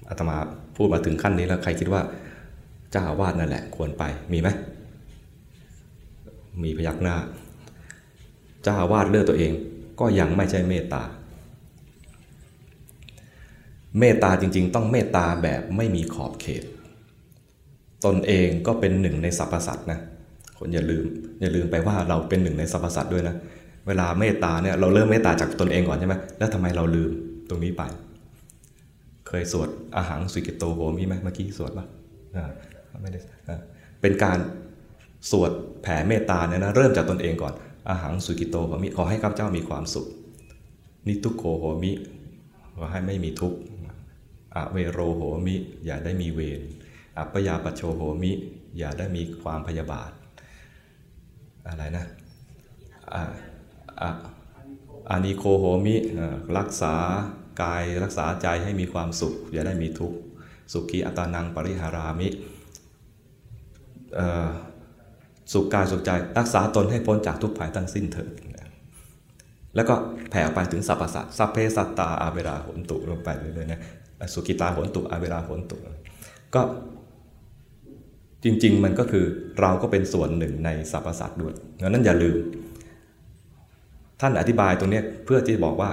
[0.08, 0.36] อาตมา
[0.76, 2.02] พูดมาถึงขั้นนี้แล้วใครคิดว่า
[2.90, 4.02] เจ้าอาวาสนั่นแหละ ควรไป
[4.32, 4.48] มีไหม
[6.62, 7.16] มีพยักหน้า
[8.62, 9.52] เจ้าอาวาสเลือกตัวเอง
[10.00, 11.02] ก็ยังไม่ใช่เมตตา
[13.98, 16.64] เมตตาจริงๆ ต้องเมตตาแบบไม่มีขอบเขต
[18.06, 19.98] ตนเองก็เป็นหนึ่งในสรรพสัตว์นะ
[20.58, 21.04] คนอย่าลืม
[21.40, 23.36] อย่าลืมไปว่าเราเป็นหนึ่งในสรรพสัตว์ด้วยนะ
[23.86, 27.10] เวลาเมตตาเนี่ยเราเริ่มเมตตาจากตนเองก่อนใช่ไหมแล้วทำไมเราลืม
[27.48, 27.82] ตรงนี้ไป
[29.28, 31.86] เคยสวดอาหารสุกิโตโหมีไหมเมื่อกี้สวดปะ
[33.02, 33.20] ไม่ได้
[34.00, 34.38] เป็นการ
[35.30, 35.50] สวด
[35.82, 37.54] แผ่เมตตาเนี่ยนะเริ่มจากตนเองก่อน
[37.90, 40.06] อาหารสุกิโตโหมิขอให้ข้าพเจ้ามีความสุข
[41.06, 41.92] นิทุกโคโหมิ
[42.76, 43.58] ขอให้ไม่มีทุกข์
[44.54, 45.56] อเวโรโหมิ
[45.86, 46.62] อย่าได้มีเวร
[47.18, 48.32] อัปยาปโชโหมิ
[48.78, 50.10] อย่าได้มีความพยาบาท
[51.66, 52.06] อะไรนะ
[55.10, 55.96] อานิโคโหมิ
[56.58, 56.94] รักษา
[57.62, 60.18] กายรักษาใจให้มีความสุข อย่าได้มีทุกข์
[60.72, 62.28] สุขีอัตานังปริหารามิ
[65.52, 68.28] สุขกายสุขใจรักษาตนให้พ้นจากทุกภัยทั้งสิ้นเถิด
[69.74, 69.94] แล้วก็
[70.30, 73.80] แผ่ไปถึงสรรพสัตว์สัพเพสัตตาอาเวราหนตุลงไปเลยๆนะ
[74.32, 75.76] สุกิตาโหนตุอาเวราโหนตุ
[76.54, 76.62] ก็
[78.44, 79.24] จริง ๆ มันก็คือ
[79.60, 82.36] เราก็เป็นส่วนหนึ่งในสรรพสัตว์ด้วยดังนั้นอย่าลืม
[84.20, 85.90] ท่านอธิบายตรงนี้เพื่อที่จะบอกว่า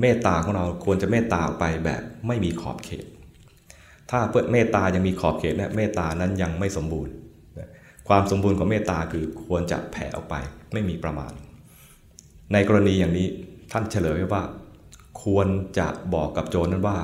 [0.00, 3.06] เมตตาของเราควรจะเมตตาไปแบบไม่มีขอบเขต
[4.10, 7.12] ถ้าเพื่อเมตตายังมีขอบเขตเนี่ยเมตตานั้นยังไม่สมบูรณ์
[8.08, 10.34] ความสมบูรณ์ของเมตตาคือควรจะแผ่ออกไป
[10.72, 11.32] ไม่มีประมาณ
[12.52, 13.26] ในกรณีอย่างนี้
[13.72, 14.42] ท่านเฉลยไว้ว่า
[15.22, 16.98] ควรจะบอกกับโจรนั้นว่า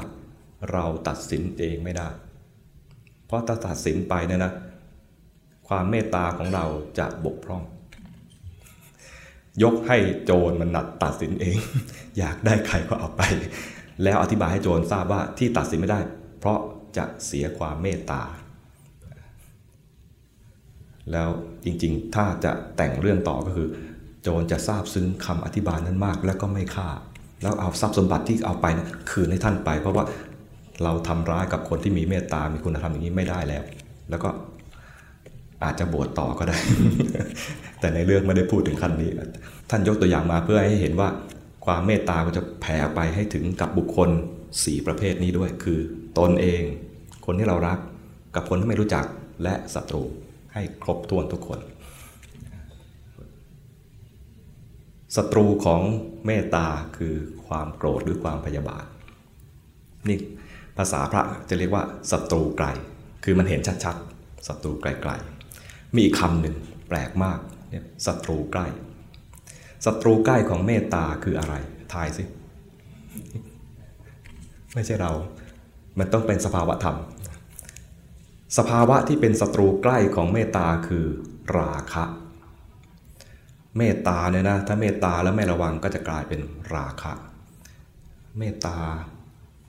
[0.70, 2.09] เราตัดสินเองไม่ได้
[3.27, 4.53] เพราะถ้าตัดสินไปเนี่ยนะ
[5.68, 6.64] ความเมตตาของเรา
[6.98, 7.62] จะบกพร่อง
[9.62, 11.59] ยกให้โจรมันนัดตัดสินเอง
[12.18, 13.22] อยากได้ใครก็เอาไป
[14.03, 16.01] แล้วอธิบายให้โจรทราบว่าที่ตัดสินไม่ได้
[16.38, 16.59] เพราะ
[16.96, 18.22] จะเสียความเมตตา
[21.12, 21.29] แล้ว
[21.64, 23.68] จริงๆ ถ้าจะแต่งเรื่องต่อก็คือ
[24.22, 26.88] โจรจะทราบซึ้งคำอธิบายนั้นมาก แล้วก็ไม่ฆ่า
[27.42, 30.05] แล้วเอาทรัพย์สมบัติที่เอาไปนะคืนให้ท่านไป เพราะว่า
[30.85, 33.62] เราทำร้ายกับคนที่มีเมตตา มีคุณธรรมอย่างนี้ไม่ได้แล้ว
[34.11, 34.30] แล้วก็
[35.64, 36.58] อาจจะบวชต่อก็ได้
[37.80, 39.11] แต่ในเรื่องไม่ได้พูดถึงขั้นนี้
[39.70, 41.08] ท่านยกตัวอย่างมาเพื่อให้เห็นว่า
[41.66, 44.11] ความเมตตาก็จะแผ่ไปให้ถึงกับบุคคล
[44.48, 45.78] 4 ประเภทนี้ด้วย คือ
[46.18, 46.62] ตนเอง
[47.26, 47.78] คนที่เรารัก
[48.35, 49.04] กับคนที่ไม่รู้จัก
[49.42, 50.02] และศัตรู
[50.52, 51.61] ให้ครบถ้วนทุกคน
[55.16, 55.82] ศัตรูของ
[56.26, 57.14] เมตตาคือ
[57.46, 58.85] ความโกรธหรือความพยาบาท
[60.08, 60.18] นี่
[60.78, 62.66] ภาษาพระจะเรียกว่าศัตรูไกล
[63.24, 66.56] คือมันเห็นชัดๆศัตรูไกลๆ มีอีกคำหนึ่ง
[66.88, 67.38] แปลกมาก
[67.70, 68.66] เนี่ยศัตรูใกล้
[69.85, 71.54] ศัตรูใกล้ของเมตตาคืออะไร
[71.92, 72.24] ทายสิ
[74.74, 75.12] ไม่ใช่เรา
[75.98, 76.96] มันต้องเป็นสภาวะธรรม
[78.58, 81.06] สภาวะที่เป็นศัตรูใกล้ของเมตตาคือ
[81.58, 82.04] ราคะ
[83.78, 86.40] เมตตาเนี่ยนะ ถ้าเมตตาแล้วไม่ระวังก็จะกลายเป็น
[86.74, 87.12] ราคะ
[88.38, 88.78] เมตตา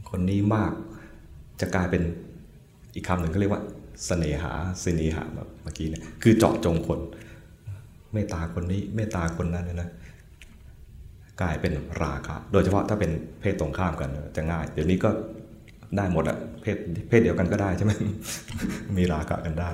[0.10, 0.74] คนนี้มาก
[1.62, 2.04] จะกลายเป็น
[2.96, 3.66] อีกคำหนึ่งก็เรียกว่าส
[4.08, 4.52] เสน่หา
[4.84, 7.00] สินีหาแบบเมื่อกี้เนี่ยคือเจาะจงคน
[8.14, 9.90] เมตตาคนนี้เมตตาคนนั้นนะ
[11.42, 13.12] กลายเป็นราคะ โดยเฉพาะถ้าเป็น
[13.42, 15.10] เพศตรงข้ามกันจะง่าย เดี๋ยวนี้ก็
[15.98, 16.78] ได้หมดอะเพศ
[17.10, 17.94] เพศเดียวกันก็ได้ใช่ไหม
[18.98, 19.70] มีราคะกันได้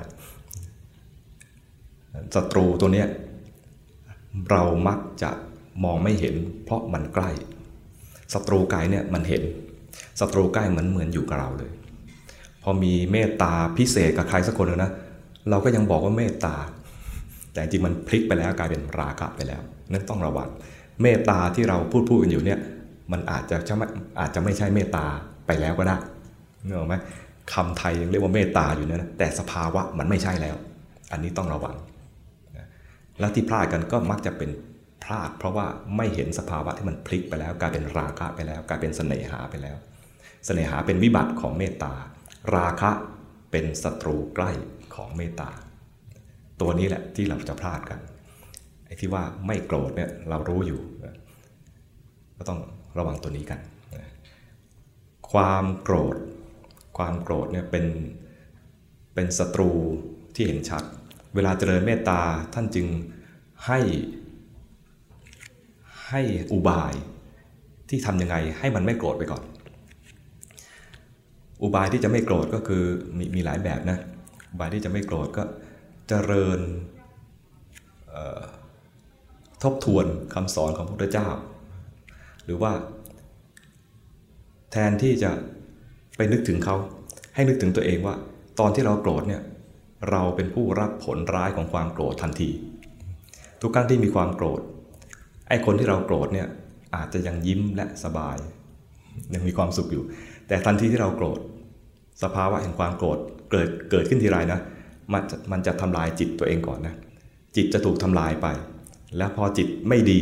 [2.34, 3.08] ศัตรูตัวเนี้ย
[4.50, 5.30] เรามักจะ
[5.84, 7.30] มองไม่เห็น เพราะมันใกล้
[8.32, 9.42] ศัตรูไกลเนี่ยมันเห็น
[10.20, 11.70] ศัตรูใกล้เหมือนเหมือนอยู่กับเราเลย
[12.62, 14.92] พอมีเมตตาพิเศษกับใครสักคนนึงนะ
[15.50, 16.54] เราก็ยังบอกว่าเมตตา
[17.52, 20.48] แต่จริงมันพลิกไปแล้วกลายเป็นราคะไปแล้วนั่นต้องระวัง
[21.02, 22.58] เมตตาที่เราพูดพูดกันอยู่เนี่ย
[23.12, 23.56] มันอาจจะ
[24.20, 25.04] อาจจะไม่ใช่เมตตา
[25.46, 25.96] ไปแล้วก็ได้
[26.66, 26.94] เนอะไหม
[27.52, 30.56] คำไทยยังเรียกว่าเมตตาอยู่นะแต่สภาวะมันไม่ใช่แล้ว
[31.12, 31.76] อันนี้ต้องระวัง
[33.20, 34.50] แล้วที่พลาดกันก็มักจะเป็น
[35.10, 39.76] ลาด เพราะว่าไม่เห็นสภาวะที่มันพลิกไปแล้ว กลายเป็นราคะไปแล้ว กลายเป็นเสน่หาไปแล้ว
[40.46, 41.94] เสน่หาเป็นวิบัติของเมตตา
[42.56, 42.90] ราคะ
[43.50, 44.50] เป็นศัตรูใกล้
[44.94, 45.50] ของเมตตา
[46.60, 48.00] ตัวนี้แหละที่เราจะพลาดกัน
[48.86, 50.80] ไอ้ที่ว่าไม่โกรธเนี่ยเรารู้อยู่
[52.36, 52.60] ก็ต้อง
[52.98, 53.60] ระวังตัวนี้กัน
[55.30, 56.16] ความโกรธ
[56.98, 57.86] ความโกรธเนี่ยเป็น
[59.14, 59.70] เป็นศัตรู
[60.34, 60.84] ที่เห็นชัด
[61.34, 62.20] เวลาเจริญเมตตา
[62.54, 62.86] ท่านจึง
[63.66, 63.78] ให้
[66.10, 66.20] ให้
[66.52, 66.94] อุบาย
[67.88, 69.42] ที่ทำยังไงให้มันไม่โกรธไปก่อน
[71.62, 72.84] อุบายที่จะไม่โกรธก็คือ
[73.18, 73.98] มีมีหลายแบบนะ
[74.50, 75.42] อุบายที่จะไม่โกรธก็
[76.08, 76.60] เจริญ
[79.62, 81.28] ทบทวนคำสอนของพระพุทธเจ้า
[82.44, 82.72] หรือว่า
[84.72, 85.30] แทนที่จะ
[86.16, 86.76] ไปนึกถึงเขา
[87.34, 88.14] ให้นึกถึงตัวเองว่า
[88.60, 89.42] ตอนที่เราโกรธเนี่ย
[90.10, 92.50] เราเป็นผู้รับผลร้ายของความโกรธทันที
[93.62, 94.60] ทุกครั้งที่มีความโกรธ
[95.50, 96.48] ไอ้คนที่เราโกรธเนี่ย
[96.96, 98.36] อาจจะยังยิ้มและสบาย
[99.34, 100.04] ยังมีความสุขอยู่
[100.48, 101.40] แต่ทันทีที่เราโกรธ
[102.22, 103.18] สภาวะแห่งความโกรธ
[103.50, 104.60] เกิดเกิดขึ้นทีไรนะ
[105.12, 106.94] มันมันจะทำลายจิตตัวเองก่อนนะ
[107.56, 108.46] จิตจะถูกทำลายไป
[109.16, 110.20] แล้วพอจิตไม่ดี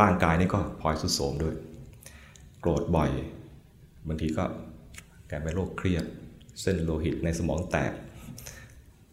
[0.00, 1.54] ร่างกายนี่ก็พลอยสุดโสมด้วย
[2.60, 3.10] โกรธบ่อย
[4.08, 4.44] บางทีก็
[5.28, 6.04] แกเป็นโรคเครียด
[6.62, 7.92] เส้นโลหิตในสมองแตก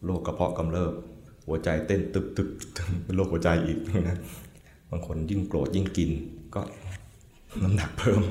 [0.04, 0.92] โรคกระเพาะกำเริบ
[1.46, 2.48] หัวใจเต้นตึกตึก
[3.04, 3.78] เป็นโรคหัวใจอีก
[4.10, 4.18] นะ
[4.90, 6.10] บางคนยิ่งโกรธยิ่งกิน
[6.54, 6.60] ก็
[7.62, 8.22] น้ำหนักเพิ่ม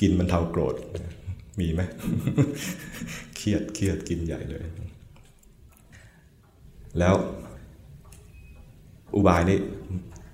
[0.00, 0.74] กินมันเท่าโกรธ
[1.60, 1.82] มีไหม
[3.36, 4.64] เครียดเครียดกินใหญ่เลย
[6.98, 7.14] แล้ว
[9.14, 9.58] อุบายนี้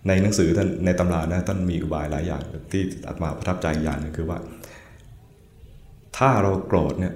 [0.08, 4.38] ในหนังสือท่านในตำรานะท่านมีอุบายหลายอย่างที่อาตมาประทับใจอย่างนึงคือว่า
[6.16, 7.14] ถ้าเราโกรธเนี่ย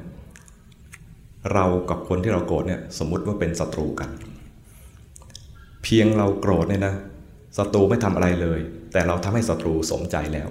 [1.53, 4.11] เรากับคนที่เราโกรธเนี่ยสมมติว่าเป็นศัตรูกัน
[5.83, 6.95] เพียงเราโกรธเนี่ยนะ
[7.59, 8.61] ศัตรูไม่ทำอะไรเลย
[8.93, 10.49] แต่เราทำให้ศัตรูสมใจแล้ว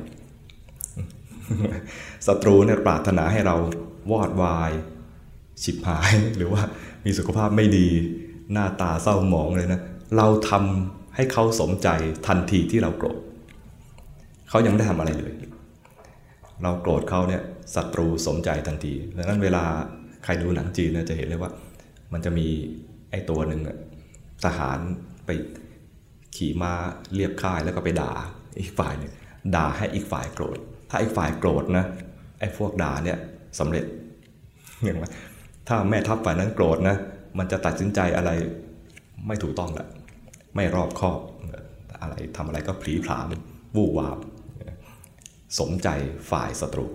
[2.28, 3.56] ศัตรูเนี่ยปรารถนาให้เรา
[4.12, 4.72] วอดวาย
[5.64, 6.62] ฉิบหาย หรือว่า
[7.06, 7.88] มีสุขภาพไม่ดี
[8.52, 9.82] หน้าตาเศร้าหมองเลยนะ
[10.18, 11.90] เราทำให้เขาสมใจ
[12.28, 13.18] ทันทีที่เราโกรธ
[14.50, 15.34] เขายังไม่ได้ทำอะไรเลย
[16.64, 17.42] เราโกรธเขาเนี่ย
[17.76, 19.64] ศัตรูสมใจทันทีดังนั้นเวลา
[20.24, 21.52] ใครดูหนังจีนเนี่ยจะเห็นเลยว่า
[22.14, 22.48] มันจะมี
[23.12, 23.62] ไอ้ตัวหนึ่ง
[24.46, 24.80] ทหาร
[25.26, 25.30] ไป
[26.36, 26.74] ขี่ม้า
[27.16, 28.14] เรียบค่ายแล้วก็ไปด่า
[28.60, 29.14] อีกฝ่ายหนึ่ง
[29.56, 30.58] ด่าให้อีกฝ่ายโกรธ
[30.90, 31.86] ถ้าอีกฝ่ายโกรธนะ
[32.40, 33.18] ไอ้พวกด่าเนี่ย
[33.60, 33.86] สำเร็จ
[34.84, 35.06] เห็นไหม
[35.68, 36.98] ถ้าแม่ทัพฝ่ายนั้นโกรธนะ
[37.38, 38.32] มันจะตัดสินใจอะไร
[39.28, 39.88] ไม่ถูกต้องละ
[40.56, 41.20] ไม่รอบคอบ
[42.02, 43.34] อะไรทำอะไรก็ผีผาม
[43.76, 44.18] วู่วาบ
[45.60, 45.90] สมใจ
[46.32, 46.86] ฝ่ายศัตรู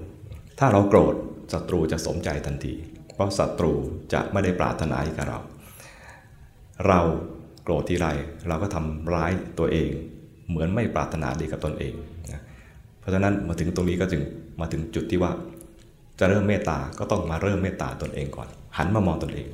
[0.58, 1.14] ถ้าเราโกรธ
[1.52, 2.74] ศัตรูจะสมใจทันที
[3.14, 3.72] เพราะศัตรู
[4.12, 5.40] จะไม่ได้ปรารถนากับเรา
[6.86, 7.00] เรา
[7.68, 8.08] โกรธทีไร
[8.48, 9.90] เราก็ทำร้ายตัวเอง
[10.48, 11.94] เหมือนไม่ปรารถนาดีกับตนเอง
[12.32, 12.42] นะ
[13.00, 14.22] เพราะฉะนั้นมาถึงตรงนี้ก็จึง
[14.60, 15.32] มาถึงจุดที่ว่า
[16.18, 19.48] จะเริ่มเมตตาก็ต้องมาเริ่มเมตตาตนเองก่อน หันมามองตนเอง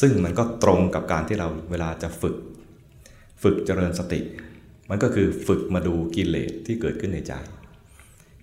[0.00, 2.36] ซึ่งมันก็ตรงกับการที่เราเวลาจะฝึก
[3.42, 4.20] ฝึกเจริญสติ
[4.90, 7.32] มันก็คือฝึกมาดูกิเลสที่เกิดขึ้นในใจ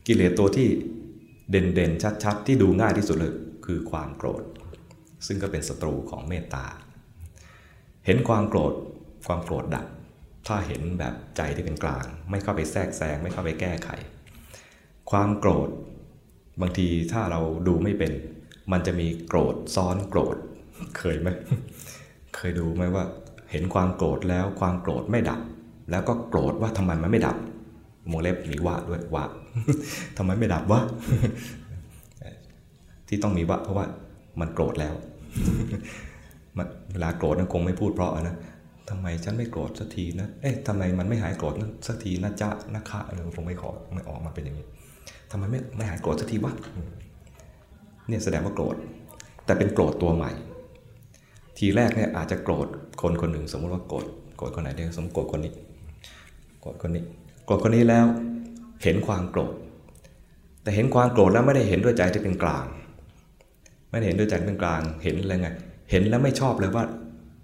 [0.07, 0.67] กิเลสตัวที่
[1.49, 1.91] เด่นเด่น
[2.23, 3.33] ชัดๆ ที่ดูง่ายที่สุดเลย
[3.65, 4.43] คือความโกรธ
[5.27, 6.65] ซึ่งก็เป็นศัตรูของเมตตา
[8.05, 8.73] เห็นความโกรธ
[9.27, 9.85] ความโกรธดับ
[10.47, 13.89] ถ้าเห็นแบบใจที่เป็นกลาง ไม่เข้าไปแทรกแซงไม่เข้าไปแก้ไข
[15.11, 15.69] ความโกรธ
[16.61, 18.11] บางทีถ้าเราดูไม่เป็น
[18.71, 20.35] มันจะมีโกรธซ้อนโกรธ
[20.97, 21.27] เคยไหม
[22.35, 23.03] เคยดูไหมว่า
[23.51, 25.39] เห็นความโกรธแล้วความโกรธไม่ดับ
[25.91, 27.37] แล้วก็โกรธว่าทำไมมันไม่ดับ
[28.11, 29.25] มงเล็บมีว่าด้วยว่า
[30.17, 30.81] ทำไมไม่ดับวะ
[33.07, 33.85] ที่ต้องมีวะเพราะว่า
[34.39, 34.93] มันโกรธแล้ว
[36.91, 38.35] เวลาโกรธนั้นคงไม่พูดเพราะนะ
[38.93, 41.53] ทำไมฉันไม่โกรธสักทีนะ เอ๊ะทำไมมันไม่หายโกรธ
[41.87, 44.65] สักทีนะจ๊ะนะคะเออผมไม่ขอไม่ออกมาเป็นอย่างนี้
[45.31, 46.53] ทำไมไม่ไม่หายโกรธสักทีวะ
[48.07, 48.75] เนี่ยแสดงว่าโกรธ
[49.45, 50.31] แต่เป็นโกรธตัวใหม่
[51.57, 52.67] ทีแรกเนี่ยอาจจะโกรธ
[53.01, 54.05] คนคนหนึ่ง สมมติว่าโกรธ
[54.37, 55.53] โกรธคนไหนเนี่ยสมมติโกรธคนนี้
[56.61, 57.03] โกรธคนนี้
[57.45, 58.05] โกรธคนนี้แล้ว
[58.83, 59.53] เห็นความโกรธ
[60.63, 62.65] แต่เห็นความโกรธแล้วไม่ได้เห็นด้วยใจที่เป็นกลาง
[63.91, 65.49] ไม่ได้เห็นด้วยใจเป็นกลาง เห็นอะไรไง
[65.89, 66.83] เห็นแล้วไม่ชอบเลยว่า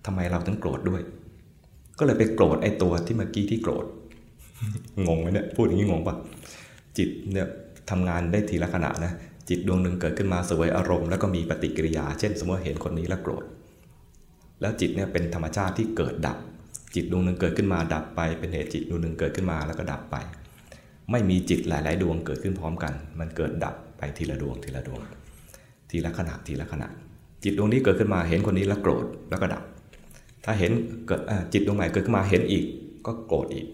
[0.05, 1.01] ทำไมเราถึงโกรธด้วย
[1.99, 3.85] ก็เลยไปโกรธไอ้ตัวที่เมื่อกี้ที่โกรธ
[5.07, 6.15] งงไหมเนี่ยพูดอย่างนี้งงปะ
[6.97, 7.47] จิตเนี่ย
[7.89, 9.11] ทำงานได้ทีละขณะนะ
[9.49, 13.43] จิตดวงหนึ่งเกิดขึ้นมาสวยอารมณ์แล้วก็มีปฏิกิริยา เช่น สมมติเห็นคนนี้แล้วโกรธ
[14.61, 16.37] แล้วจิตเนี่ยเป็นธรรมชาติที่เกิดดับ
[16.95, 20.15] จิตดวงหนึ่งเกิดขึ้นมาดับไป เป็นเหตุจิตดวงหนึ่งเกิดขึ้นมาแล้วก็ดับไป
[21.11, 25.01] ไม่มีจิตหลาย ๆ ดวงเกิดขึ้นพร้อมกัน มันเกิดดับไปทีละดวงทีละดวง
[25.89, 26.87] ทีละขณะทีละขณะ
[27.43, 29.63] จิตดวงนี้เกิดขึ้นมาเห็นคนนี้แล้วโกรธแล้วก็ดับ
[30.49, 30.71] ถ้าเห็น
[31.07, 31.21] เกิด
[31.53, 32.65] จิตดวงใหม่เกิดขึ้นมาเห็นอีก
[33.05, 33.67] ก็โกรธอีก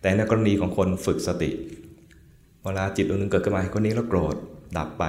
[0.00, 1.50] แต่ในกรณีของคนฝึกสติ
[2.62, 4.34] เวลาจิตดวงหนึ่งเกิดขึ้นมาคนนี้แล้วโกรธ
[4.78, 5.04] ดับไป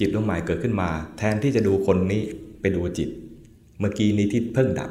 [0.00, 2.22] จิตดวงใหม่เกิดขึ้นมา แทนที่จะดูคนนี้
[2.60, 3.08] ไปดูจิต
[3.80, 4.90] เมื่อกี้นี้ที่เพิ่งดับ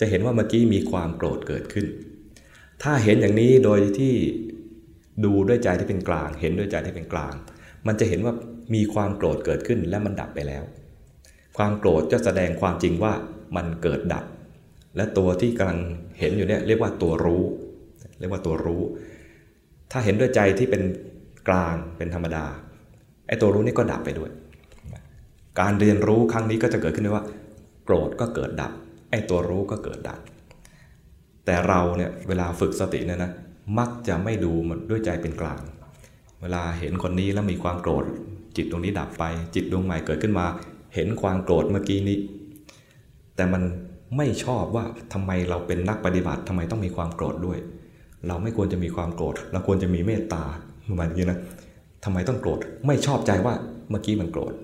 [0.00, 1.86] จะเห็นว่าเมื่อกี้มีความโกรธเกิดขึ้น
[2.82, 4.14] ถ้าเห็นอย่างนี้โดยที่
[5.24, 7.34] ดูด้วยใจที่เป็นกลาง เห็นด้วยใจที่เป็นกลาง
[7.86, 8.34] มันจะเห็นว่า
[8.74, 10.64] มีความโกรธเกิดขึ้นและมันดับไปแล้ว
[11.56, 13.12] ความโกรธจะแสดงความจริงว่า
[13.56, 14.24] มันเกิดดับ
[14.96, 15.80] และตัวที่กำลัง
[16.18, 17.42] เห็นอยู่เนี่ยเรียกว่าตัวรู้
[18.18, 18.82] เรียกว่าตัวรู้
[19.90, 20.82] ถ้าเห็นด้วยใจที่เป็น
[21.48, 22.44] กลางเป็นธรรมดา
[23.28, 24.30] ไอ้ตัวรู้นี่ก็ดับไปด้วย
[25.60, 27.24] การเรียนรู้ครั้งนี้ก็จะเกิดขึ้นด้ว่า
[27.84, 28.72] โกรธก็เกิดดับ
[29.10, 30.20] ไอ้ตัวรู้ก็เกิดดับ
[31.44, 33.32] แต่เราเนี่ยเวลาฝึกสติเนี่ยนะ
[33.78, 35.60] มักจะไม่ดูมันด้วยใจเป็นกลาง
[36.42, 38.04] เวลาเห็นคนนี้แล้วมีความโกรธ
[38.56, 39.24] จิตตรงนี้ดับไป
[39.54, 40.46] จิตดวงใหม่เกิดขึ้นมา
[40.94, 42.18] เห็นความโกรธเมื่อกี้นี้
[43.36, 43.62] แต่มัน
[44.16, 47.58] ไม่ชอบว่าทำไมเราเป็นนักปฏิบัติทำไมต้องมีความโกรธด้วย
[48.28, 50.44] เราไม่ควรจะมีความโกรธเราควรจะมีเมตตา
[50.88, 51.38] ประมาณนี้นะ
[52.04, 53.54] ทำไมต้องโกรธไม่ชอบใจว่า
[53.90, 54.54] เมื่อกี้มันโกรธ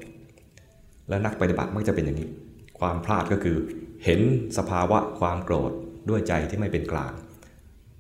[1.09, 2.29] และนักปฏิบัติมักจะเป็นอย่างนี้
[2.79, 3.57] ความพลาดก็คือ
[4.05, 4.21] เห็น
[4.59, 5.73] สภาวะความโกรธ
[6.09, 7.13] ด้วยใจที่ไม่เป็นกลาง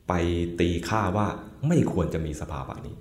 [0.08, 0.12] ไป
[0.60, 1.26] ตีค่าว่า
[1.68, 2.94] ไม่ควรจะมีสภาวะนี้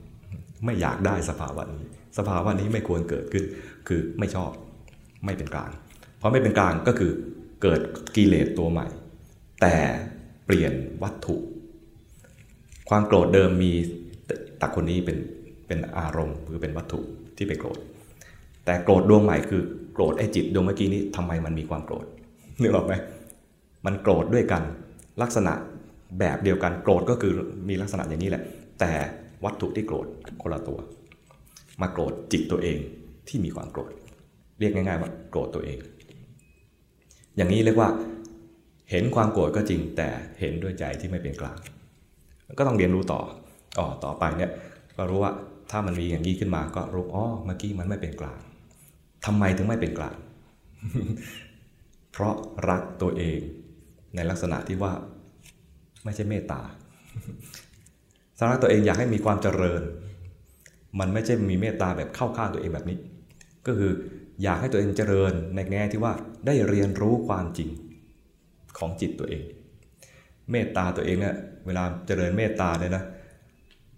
[0.66, 1.84] ไม่อยากได้สภาวะนี้
[2.18, 3.44] สภาวะนี้ไม่ควรเกิดขึ้น
[3.88, 4.52] คือไม่ชอบ
[5.26, 5.72] ไม่เป็นกลาง
[6.18, 7.12] เพราะไม่เป็นกลางก็คือ
[7.62, 7.82] เกิด
[8.16, 8.88] กิเลสตัวใหม่
[9.62, 9.76] แต่
[10.46, 11.36] เปลี่ยนวัตถุ
[12.90, 13.72] ความโกรธเดิมมี
[14.62, 15.18] ตักคนนี้เป็น
[15.68, 17.00] เป็นอารมณ์หรือเป็นวัตถุ
[17.38, 17.80] ที่ไปโกรธ
[18.66, 19.62] แต่โกรธดวงใหม่คือ
[19.94, 22.06] โกรธไอ้จิตดวงเมื่อกี้นี้ทำไมมันมีความโกรธ
[22.62, 22.94] นึกออกไหม
[23.86, 24.64] มันโกรธด้วยกัน
[25.22, 25.54] ลักษณะ
[26.20, 27.34] แบบเดียวกันโกรธก็คือ
[27.70, 28.44] มีลักษณะอย่างนี้แหละ
[28.80, 28.92] แต่
[29.46, 30.08] วัตถุที่โกรธ
[30.42, 30.80] คนละตัว
[31.82, 32.78] มาโกรธจิตตัวเอง
[33.28, 33.92] ที่มีความโกรธ
[34.60, 35.78] เรียกง่ายๆว่าโกรธตัวเอง
[37.38, 37.90] อย่างนี้เรียกว่า
[38.92, 40.08] เห็นความโกรธก็จริง แต่
[40.40, 41.58] เห็นด้วยใจที่ไม่เป็นกลาง
[42.60, 43.22] ก็ต้องเรียนรู้ต่อ
[43.80, 44.52] อ๋อต่อไปเนี่ย
[44.98, 45.32] ก็รู้ว่า
[45.72, 48.40] ถ้ามันมีอย่างนี้ขึ้นมาก็รู้อ๋อเมื่อกี้มันไม่เป็นกลาง
[49.26, 50.16] ทำไมถึงไม่เป็นกลาง
[52.12, 52.36] เพราะ
[52.70, 53.40] รักตัวเอง
[54.16, 54.94] ในลักษณะที่ว่า
[56.04, 56.62] ไม่ใช่เมตตา
[58.40, 59.82] สาระตัวเองอยากให้มีความเจริญ
[61.00, 62.98] มันไม่ใช่มีเมตตาแบบเข้าข้างตัวเองแบบนี้
[63.68, 63.92] ก็คือ
[64.44, 66.14] อยากให้ตัวเองเจริญในแง่ที่ว่า
[66.46, 67.70] ได้เรียนรู้ความจริง
[68.78, 69.44] ของจิตตัวเอง
[70.52, 71.36] เมตตาตัวเองเนี่ย
[71.66, 73.04] เวลาเจริญเมตตาเนี่ยนะ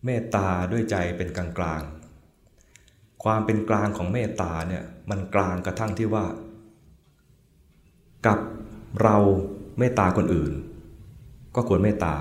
[0.06, 1.82] เมตตาด้วยใจเป็นกลางกลาง
[3.24, 6.26] ความเป็นกลางของเมตตาเนี่ยมันกลางกระทั่งที่ว่า
[8.26, 8.40] กับ
[9.04, 9.18] เรา
[9.80, 10.54] เมตตาคนอื่น
[11.56, 12.16] ก็ควรเมตตา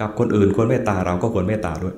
[0.00, 1.96] กับคนอื่นควรเมตตาเราก็ควรเมตตาด้วย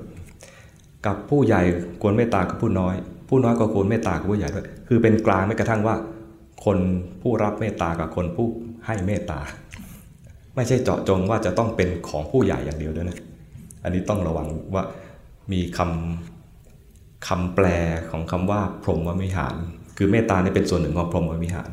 [1.05, 1.61] กับผู้ใหญ่
[2.01, 2.95] ควรเมตตากับผู้น้อย
[3.33, 5.95] ผู้น้อยก็ควรเมตตากับผู้ใหญ่ด้วยคือเป็นกลางไม่กระทั่งว่า
[6.65, 6.77] คน
[7.21, 8.47] ผู้รับเมตตากับคนผู้
[8.85, 9.39] ให้เมตตา
[10.55, 13.17] ไม่ใช่เจาะจงว่าจะต้องเป็นของผู้ใหญ่อย่างเดียวด้วยนะ
[13.83, 14.83] อันนี้ต้องระวังว่า
[15.51, 17.65] มีคำคำแปล
[18.09, 19.55] ของคำว่าพรหมวิหาร
[19.97, 21.69] คือเมตตาเนี่ยเป็นส่วนหนึ่งของพรหมวิหาร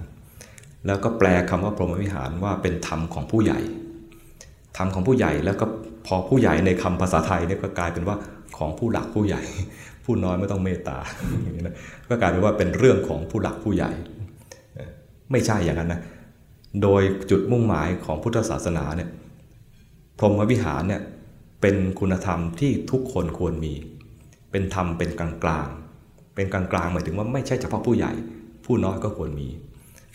[0.86, 3.60] แล้วก็แปลคำว่าพรหมวิหารว่าเป็นธรรมของผู้ใหญ่
[4.76, 5.66] ธรรมของผู้ใหญ่แล้วก็
[6.06, 8.16] พอผู้ใหญ่ในคำภาษาไทยเนี่ยก็กลายเป็นว่า
[8.56, 9.42] ของผู้หลักผู้ใหญ่
[10.08, 10.98] ผู้น้อยไม่ต้องเมตตา
[11.42, 11.76] อย่างนี้นะ
[12.08, 13.90] ก็กลายเป็นว่าเป็นเรื่องของผู้หลักผู้ใหญ่
[15.32, 16.00] ไม่ใช่อย่างนั้นนะ
[16.82, 19.08] โดยจุดมุ่งหมายของพุทธศาสนาเนี่ย
[20.18, 21.02] พรหมวิหารเนี่ย
[21.60, 23.74] เป็นคุณธรรมที่ทุกคนควรมี
[24.50, 25.68] เป็นธรรมเป็นกลางกลาง
[26.34, 28.12] เป็นกลางกลางหมายถึงว่าไม่ใช่เฉพาะผู้ใหญ่
[28.66, 29.48] ผู้น้อยก็ควรมี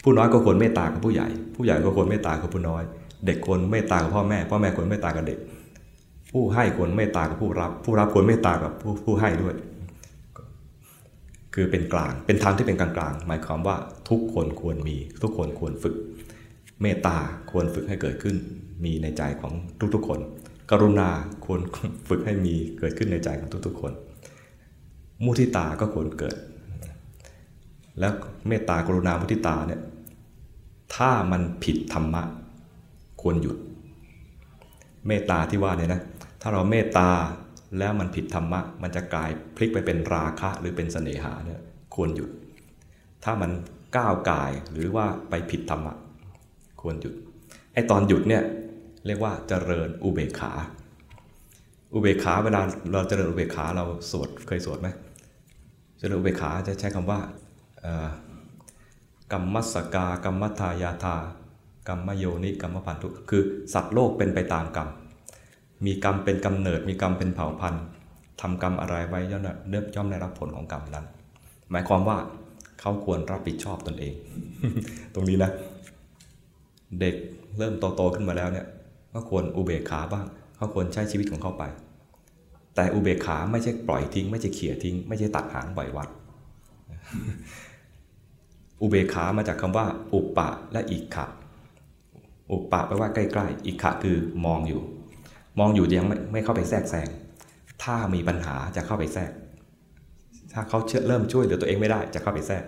[0.03, 2.83] ผู้น้อยก็ควรเมตตากับผู้ใหญ่ ผู้ใหญ่ก็ควรเมตตากับผู้น้อย
[3.25, 5.39] เด็กควรเมตตากับพ่อแม่ พ่อแม่ควรเมตตากับเด็ก
[6.31, 9.55] ผู้ให้ควรเมตตากับผู้รับ ผู้รับควรเมตตากับผู้ผู้ให้ด้วย
[11.53, 13.77] คือเป็นกลาง เป็นทางที่เป็นกลางกลางหมายความว่า
[14.09, 15.95] ทุกคนควรมี ทุกคนควรฝึก
[16.81, 17.17] เมตตา
[17.51, 18.35] ควรฝึกให้เกิดขึ้น
[18.83, 19.53] มีในใจของ
[19.95, 20.19] ทุกๆคน
[20.71, 21.09] กรุณา
[21.45, 21.59] ควร
[22.09, 23.91] ฝึกให้มีเกิดขึ้นในใจของทุกๆคน
[25.23, 26.35] มุทิตาก็ควรเกิด
[27.99, 28.13] แล้ว
[28.47, 29.81] เมตตากรุณามุทิตาเนี่ย
[30.95, 32.23] ถ้ามันผิดธรรมะ
[33.21, 33.57] ควรหยุด
[35.07, 36.01] เมตตาที่ว่าเนี่ยนะ
[36.41, 37.09] ถ้าเราเมตตา
[37.77, 41.61] แล้วมันผิดธรรมะ มันจะกลายพลิกไปเป็นราคะหรือเป็นเสน่หาเนี่ย
[41.95, 42.29] ควรหยุด
[43.23, 43.51] ถ้ามัน
[43.97, 45.93] ก้าวกายหรือว่าไปผิดธรรมะ
[46.81, 47.13] ควรหยุด
[47.73, 48.43] ไอตอนหยุดเนี่ย
[49.05, 50.51] เรียกว่าเจริญอุเบกขา
[51.93, 52.61] อุเบกขาเวลา
[52.91, 54.87] เราเจริญอุเบกขาเราสวดเคยสวดไหม
[55.99, 57.19] เจริญอุเบกขาจะใช้คำว่า
[59.31, 61.15] กรรมสกากรรมทายาทา
[61.87, 63.43] กรรมโยนิกรรมพันธุคือ
[63.73, 64.89] สัตว์โลกเป็นไปตามกรรม
[65.85, 67.83] มีกรรมเป็นกำเนิด มีกรรมเป็นเผ่าพันธุ์
[68.41, 69.43] ทำกรรมอะไรไว้ย่อม
[69.95, 71.05] ย่อมได้รับผลของกรรมนั้น
[71.71, 72.17] หมายความว่า
[72.79, 74.13] เขาควรรับผิดชอบตนเอง
[75.13, 75.51] ตรงนี้นะ
[76.99, 77.15] เด็ก
[77.57, 78.67] เริ่มโตๆขึ้นมาแล้วเนี่ย
[79.13, 80.25] ก็ควรอุเบกขาบ้าง
[80.55, 81.63] เขาควรใช้ชีวิตของเขาไป
[82.75, 86.09] แต่อุเบกขาไม่ใช่ปล่อยทิ้ง ไม่ใช่เขี่ยทิ้ง ไม่ใช่ตัดหางปล่อยวัด
[88.81, 91.25] อุเบกขามาจากคำว่า อุปปะและอิขะ
[92.51, 94.81] อุปปะแปลว่าใกล้ๆ อิขะคือมองอยู่
[95.59, 97.07] มองอยู่ยังไม่ไม่เข้าไปแทรกแซง
[97.83, 99.31] ถ้ามีปัญหาจะเข้าไปแทรก
[100.53, 102.63] ถ้าเขาเชื่อเริ่มช่วยเหลือตัวเองไม่ได้จะเข้าไปแทรก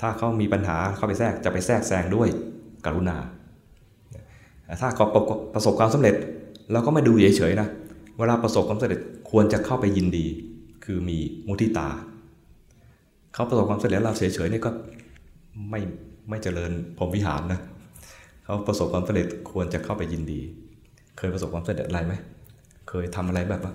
[0.00, 2.28] ถ้าเขามีปัญหาเข้าไปแทรกจะไปแทรกแซงด้วย
[2.84, 3.16] กรุณา
[4.80, 5.06] ถ้าเขา
[5.54, 6.14] ประสบความสำเร็จ
[6.72, 7.68] เราก็ไม่ดูเฉยๆนะ
[8.18, 9.00] เวลาประสบความสำเร็จ
[9.30, 10.26] ควรจะเข้าไปยินดี
[10.84, 11.88] คือมีมุทิตา
[13.34, 14.70] เขาประสบความสำเร็จเราเฉยๆนี่ก็
[15.70, 15.80] ไม่
[16.28, 17.60] ไม่เจริญพรหมวิหารนะ
[18.44, 20.40] เขาประสบความสำเร็จควรจะเข้าไปยินดี
[21.18, 22.14] เคยประสบความสำเร็จอะไรไหม
[22.88, 23.74] เคยทำอะไรแบบว่า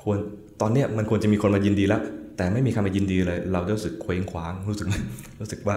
[0.00, 0.18] ควร
[0.60, 2.02] ตอนเนี้ยมันควรจะมีคนมายินดีแล้ว
[2.36, 4.88] แต่ไม่มีใครมายินดีเลย เราจะรู้สึกเคว้งคว้างรู้สึก
[5.40, 5.76] รู้สึกว่า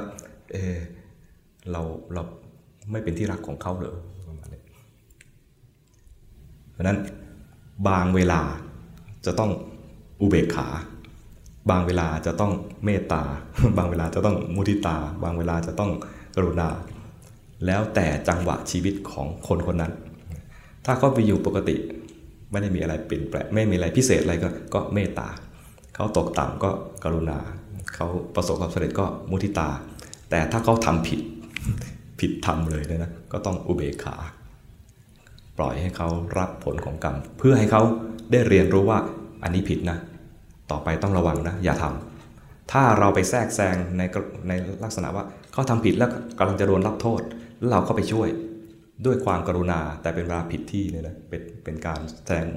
[0.54, 0.78] เออ
[1.72, 1.82] เรา
[2.14, 2.24] เรา
[2.92, 3.96] ไม่เป็นที่รักของเขาเลย
[4.28, 4.62] ประมาณนี้
[6.72, 6.98] เพราะนั้น
[7.88, 8.42] บางเวลา
[9.26, 9.52] จะต้อง
[10.22, 10.68] อุเบกขา
[11.70, 12.52] บางเวลาจะต้อง
[12.86, 13.24] เมตตา
[13.78, 15.92] บางเวลาจะต้องมุทิตา บางเวลาจะต้อง
[16.36, 16.68] กรุณา
[17.66, 19.94] แล้วแต่จังหวะชีวิตของคนคนนั้น
[20.86, 21.76] ถ้าเขาไปอยู่ปกติ
[22.52, 25.28] ไม่ได้มีอะไรเปลี่ยนแปลงไม่มีอะไรพิเศษอะไรก็ก็เมตตา
[25.96, 26.70] เขาตกต่ำก็
[27.04, 27.38] กรุณา
[27.96, 29.70] เขาประสบความสำเร็จก็มุทิตา
[30.30, 31.20] แต่ถ้าเขาทำผิด
[32.20, 34.16] ผิดทำเลยนะก็ต้องอุเบกขา
[35.58, 37.82] ปล่อยให้เขารับผลของกรรม เพื่อให้เขา
[38.32, 39.00] ได้เรียนรู้ว่า
[39.44, 39.98] อันนี้ผิดนะ
[40.72, 44.02] ต่อไปต้องระวังนะ อย่าทำถ้าเราไปแทรกแซงใน
[44.48, 44.52] ใน
[44.84, 46.10] ลักษณะว่าเขาทำผิดแล้ว
[46.40, 47.22] กำลังจะโดนรับโทษ
[47.62, 48.28] แล้วเราไปช่วย
[49.06, 52.48] ด้วยความกรุณาแต่เป็นเวลาผิดที่เนี่ยนะเป็นเป็นการแสดง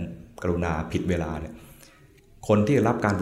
[0.42, 1.54] กรุณาผิดเวลาเนี่ย
[2.48, 3.14] คนที่รับการ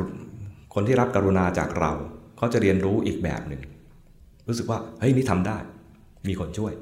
[0.74, 1.92] คนที่รับกรุณาจากเรา
[2.36, 3.62] เขาจะเรียนรู้อีกแบบหนึ่ง
[4.48, 5.58] รู้สึกว่าเฮ้ยนี่ทำได้
[6.28, 6.72] มีคนช่วย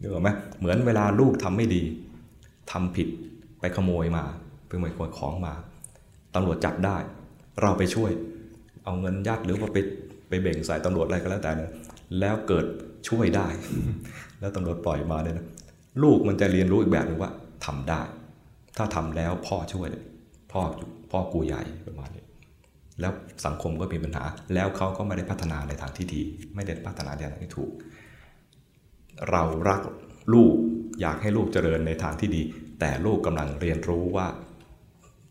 [0.00, 0.28] นึกออกไหม
[0.58, 1.82] เหมือนเวลาลูกทำไม่ดี
[2.72, 3.08] ทำผิด
[3.60, 4.24] ไปขโมยมา
[4.66, 5.54] ไปขโมยของมา
[6.34, 6.96] ตำรวจจับได้
[7.62, 8.10] เราไปช่วย
[8.84, 9.78] เอาเงินยัดหรือว่าไป
[10.28, 11.70] ไปเบ่งใส่ตำรวจอะไรก็แล้วแต่เนี่ย
[12.20, 12.66] แล้วเกิด
[13.08, 13.46] ช่วยได้
[14.40, 15.46] แล้วตำรวจปล่อยมาเนี่ยนะ
[16.02, 17.32] ลูกมันจะเรียนรู้อีกแบบหนึ่งว่า
[17.66, 18.00] ทำได้
[18.76, 19.88] ถ้าทำแล้วพ่อช่วย
[20.52, 20.60] พ่อ
[21.10, 22.24] พ่อกูใหญ่ประมาณนี้
[23.00, 23.12] แล้ว
[23.46, 26.20] สังคมก็มีปัญหา แล้วเขาก็ไม่ได้พัฒนาในทางที่ดี
[26.54, 27.70] ไม่ได้พัฒนาในทางที่ถูก
[29.30, 29.80] เรารัก
[30.34, 30.54] ลูก
[31.00, 32.42] อยากให้ลูกเจริญในทางที่ดี
[32.80, 34.26] แต่ลูกกำลังเรียนรู้ว่า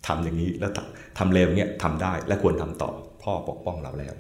[0.08, 0.72] ทำอย่างนี้แล้ว
[1.18, 2.90] ทำเร็วเนี้ยทำได้และควรทำต่อ
[3.24, 4.14] พ่อปกป้องเราแล้ว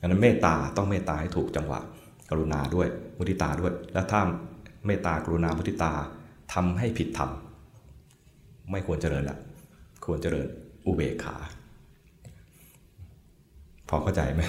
[0.00, 1.80] ดังนั้นเมตตาต้องเมตตาให้ถูกจังหวะ
[2.32, 4.20] กรุณาด้วยมุทิตาด้วย แล้วถ้า
[4.86, 5.92] เมตตากรุณามุทิตา
[6.52, 7.30] ทำให้ผิดธรรม
[8.70, 9.38] ไม่ควรเจริญละ
[10.04, 10.46] ควรเจริญ
[10.86, 11.36] อุเบกขา
[13.88, 14.40] พอเข้าใจไหม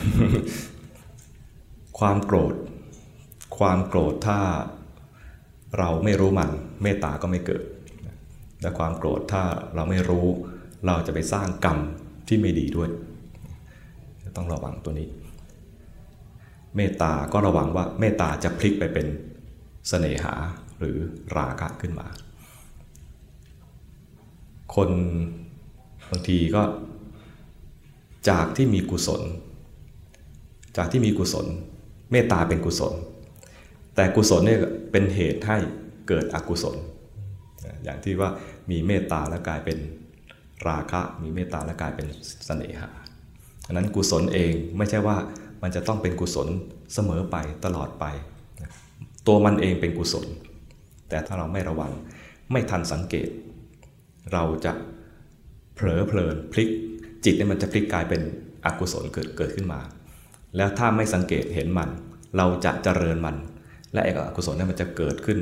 [2.00, 2.54] ความโกรธ
[3.58, 4.40] ความโกรธถ้า
[5.78, 6.50] เราไม่รู้มัน
[6.84, 7.62] เมตตาก็ไม่เกิด
[8.62, 9.44] และความโกรธถ้า
[9.76, 10.26] เราไม่รู้
[10.86, 11.78] เราจะไปสร้างกรรม
[12.28, 12.90] ที่ไม่ดีด้วย
[14.38, 15.08] ต้องระวังตัวนี้
[16.76, 19.08] เมตตาก็ระวังว่าเมตตาจะพลิกไปเป็น
[19.90, 20.34] เสน่หา
[20.80, 20.98] หรือ
[21.38, 22.08] ราคะขึ้นมา
[24.76, 24.90] คน
[26.12, 26.64] บางทีก็
[28.30, 29.22] จากที่มีกุศล
[30.78, 31.46] จากที่มีกุศล
[32.12, 32.94] เมตตาเป็นกุศล
[33.96, 34.60] แต่กุศลเนี่ย
[34.92, 35.58] เป็นเหตุให้
[36.08, 36.76] เกิดอกุศล
[37.84, 38.30] อย่างที่ว่า
[38.70, 39.78] มีเมตตาแล้วกลายเป็น
[40.68, 42.08] ราคะ มีเมตตาแล้วกลายเป็น
[42.46, 42.90] เสน่หา
[43.66, 45.18] อันนั้นกุศลเองไม่ใช่ว่า
[45.64, 46.48] มันจะต้องเป็นกุศล
[46.94, 47.36] เสมอไป
[47.66, 48.06] ตลอดไป
[49.28, 50.26] ตัวมันเองเป็นกุศล
[51.10, 51.92] แต่ถ้าเราไม่ระวัง
[52.52, 53.30] ไม่ทันสังเกต
[54.34, 54.74] เราจะ
[55.76, 56.70] เผลอเพลินพลิก
[57.24, 58.22] จิตเนี่ยมันจะพลิกกลายเป็น
[58.66, 59.80] อกุศลเกิดเกิดขึ้นมา
[60.58, 61.90] แล้วถ้าไม่สังเกตเห็นมัน
[62.38, 63.36] เราจะเจริญมัน
[63.94, 65.38] และไอ้อกุศลเนี่ยมันจะเกิดขึ้น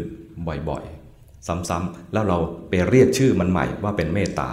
[0.69, 2.37] บ่อยๆ ซ้ำๆแล้วเรา
[2.69, 4.49] ไปเรียกชื่อมันใหม่ว่าเป็นเมตตา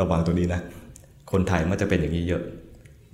[0.00, 0.60] ระวังตัวนี้นะ
[1.32, 2.42] คนไทยมันจะเป็นอย่างนี้เยอะ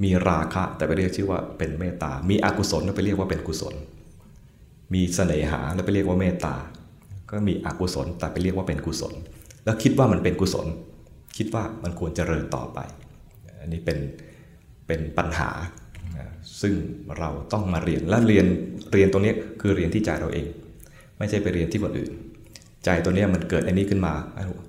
[0.02, 3.74] มีราคะแต่ไปเรียกชื่อว่าเป็นเมตตา มีอกุศลแล้วไปเรียกว่าเป็นกุศล
[4.94, 6.54] มีเสน่หาแล้วไปเรียกว่าเมตตา
[7.30, 9.12] ก็มีอกุศลแต่ไปเรียกว่าเป็นกุศล
[9.64, 10.66] แล้วคิดว่ามันเป็นกุศล
[11.36, 12.78] คิดว่ามันควรเจริญต่อไป
[13.60, 13.98] อันนี้เป็น
[14.86, 15.50] เป็นปัญหา
[16.60, 16.74] ซึ่ง
[17.18, 18.46] เราต้องมาเรียนและเรียน
[18.92, 20.46] เรียนตรงนี้คือเรียนที่ใจเราเอง
[21.18, 22.12] ไม่ใช่ไปเรียนที่คนอื่น
[22.84, 24.12] ใจตัวนี้มันเกิดอันนี้ขึ้นมา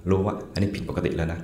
[0.09, 1.39] รู้ว่าอันนี้ผิดปกติแล้วนะ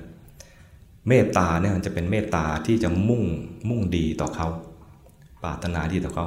[1.08, 3.22] เมตตาเนี่ยมันจะเป็นเมตตาที่จะมุ่ง
[3.68, 4.48] มุ่งดีต่อเขา
[5.42, 6.26] ปรารถนาดีต่อเขา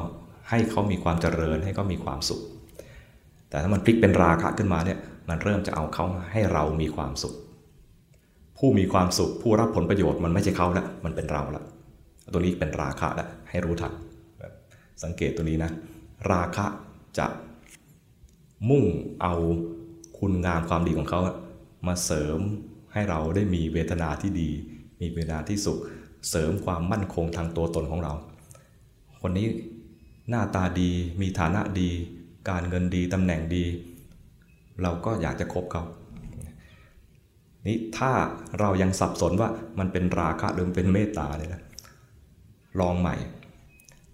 [0.50, 2.42] ให้เขามีความเจริญให้เขามีความสุข
[3.50, 5.00] แต่ถ้ามันพลิกเป็นราคะขึ้นมาเนี่ย
[5.30, 7.34] มันเริ่มจะเอาเขาให้เรามีความสุข
[8.58, 11.64] ผู้มีความสุขผู้รับผลประโยชน์มันไม่ใช่เขาล้วมันเป็นเราล้ว
[12.34, 13.94] ตัวนี้เป็นราคะล้วให้รู้ทัน
[15.04, 15.72] สังเกตตัวนี้นะ
[16.32, 16.66] ราคะ
[17.18, 17.28] จะ
[18.70, 18.86] มุ่ง
[19.22, 19.36] เอา
[20.20, 21.20] คุณงามความดีของเขา
[21.88, 22.40] มาเสริม
[22.94, 24.50] ให้เราได้มีเวทนาที่ดี
[25.02, 25.80] มีเวทนาที่สุข
[26.30, 28.14] เสริมความมั่นคงทางตัวตนของเรา
[29.22, 29.48] คนนี้
[30.30, 30.90] หน้าตาดี
[31.22, 31.90] มีฐานะดี
[32.50, 33.66] การเงินดีตำแหน่งดี
[34.82, 35.84] เราก็อยากจะคบเขา
[37.68, 38.12] นี่ถ้า
[38.60, 41.62] เรายังสับสนว่ามันเป็นราคะหรือเป็นเมตตาเนี่ยนะ
[42.80, 43.16] ลองใหม่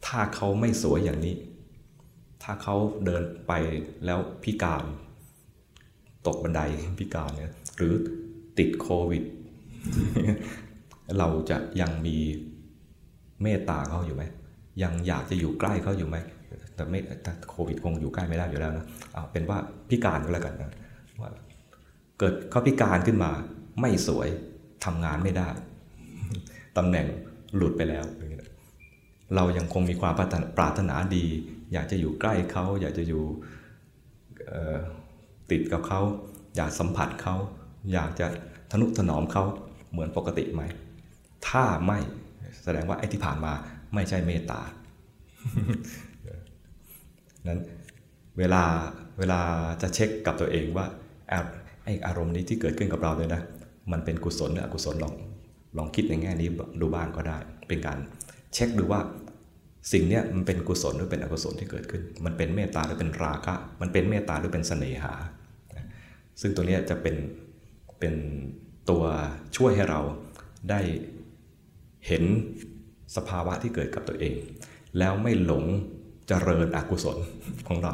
[0.05, 1.35] ถ้าเขาไม่สวยอย่างนี้
[2.43, 2.75] ถ้าเขา
[3.05, 3.53] เดินไป
[4.05, 4.83] แล้วพิการ
[6.27, 6.61] ตกบันได
[6.99, 7.93] พิการเนี่ยหรือ
[8.59, 9.23] ติดโควิด
[11.17, 12.17] เราจะยังมี
[13.41, 14.23] เมตตาเขาอยู่ไหม
[14.83, 16.17] ยังอยากจะอยู่ใกล้เขาอยู่ไหม
[16.75, 19.57] แต่ไม่แต่โควิดคงอยู่ใกล้ไม่ได้อยู่แล้วนะเอาเป็นว่า
[19.89, 20.71] พิการก็แล้วกันนะ
[21.21, 21.29] ว่า
[22.19, 23.31] เกิดเขาพิการขึ้นมา
[23.81, 24.27] ไม่สวย
[24.85, 25.49] ทำงานไม่ได้
[26.77, 27.05] ตำแหน่ง
[27.55, 28.05] หลุดไปแล้ว
[29.35, 30.13] เรายังคงมีความ
[30.57, 31.25] ปรารถนาดี
[31.73, 33.23] อยากจะอยู่ใกล้เขา อยากจะอยู่
[35.51, 36.01] ติดกับเขา
[36.55, 37.35] อยากสัมผัสเขา
[37.93, 38.27] อยากจะ
[38.71, 39.43] ทนุถนอมเขา
[39.91, 40.63] เหมือนปกติไหม
[41.47, 41.99] ถ้าไม่
[42.63, 43.53] แสดงว่าไอ้ที่ผ่านมา
[43.93, 44.61] ไม่ใช่เมตตา
[47.47, 47.59] นั้น
[48.37, 48.63] เวลา
[49.17, 49.39] เวลา
[49.81, 50.85] จะเช็คกับตัวเองว่า
[51.83, 53.41] ไอ้อารมณ์นี้ที่เกิดขึ้นกับเราเลยนะ
[53.91, 55.13] มันเป็นกุศลหรืออกุศลลอง
[55.77, 56.47] ลองคิดในแง่นี้
[56.81, 57.97] ดูบ้างก็ได้ เป็นการ
[58.53, 59.01] เช็คดูว่า
[59.91, 65.13] สิ่งนี้มันเป็นกุศลหรือเป็นอกุศลที่เกิดขึ้น มันเป็นเมตตาหรือเป็นราคะ มันเป็นเมตตาหรือเป็นเสน่หา
[66.41, 67.15] ซึ่งตัวนี้จะเป็น
[67.99, 68.15] เป็น
[68.89, 69.03] ตัว
[69.57, 70.01] ช่วยให้เรา
[70.69, 70.79] ได้
[72.07, 72.23] เห็น
[73.15, 74.35] สภาวะที่เกิดกับตัวเอง
[74.97, 75.63] แล้วไม่หลง
[76.27, 77.17] เจริญอกุศล
[77.67, 77.93] ของเรา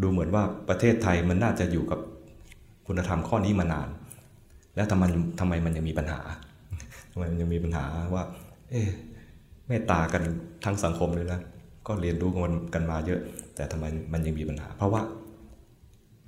[0.00, 2.00] ดูเหมือนว่าประเทศไทยมันน่าจะอยู่กับ
[2.86, 3.88] คุณธรรมข้อนี้มานาน
[4.76, 5.04] แล้วทำไม
[5.40, 6.20] ทำไมมันยังมีปัญหา
[7.12, 7.84] ทำไมมันยังมีปัญหา
[8.14, 8.24] ว่า
[8.70, 8.82] เอ๊
[9.68, 10.22] เมตตากัน
[10.64, 11.40] ทั้งสังคมเลยนะ
[11.86, 13.20] ก็เรียนรู้กันกันมาเยอะ
[13.54, 15.02] แต่ทำไมมันยังมีปัญหา เพราะว่า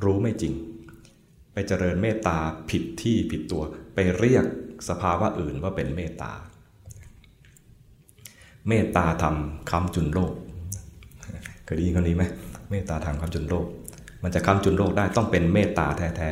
[0.05, 0.55] รู้ไม่จริง
[1.59, 2.39] ไปเจริญเมตตา
[2.71, 3.63] ผิดที่ผิดตัว
[3.95, 4.45] ไปเรียก
[4.89, 6.33] สภาวะอื่นว่าเป็นเมตตา
[8.69, 10.33] เมตตาทำคำจุนโลก
[11.65, 12.25] เคยได้ยินคำนี้ไหม
[12.71, 13.67] เมตตาทำคำจุนโลก
[14.23, 16.31] มันจะคำจุนโลกได้ต้องเป็นเมตตาแท้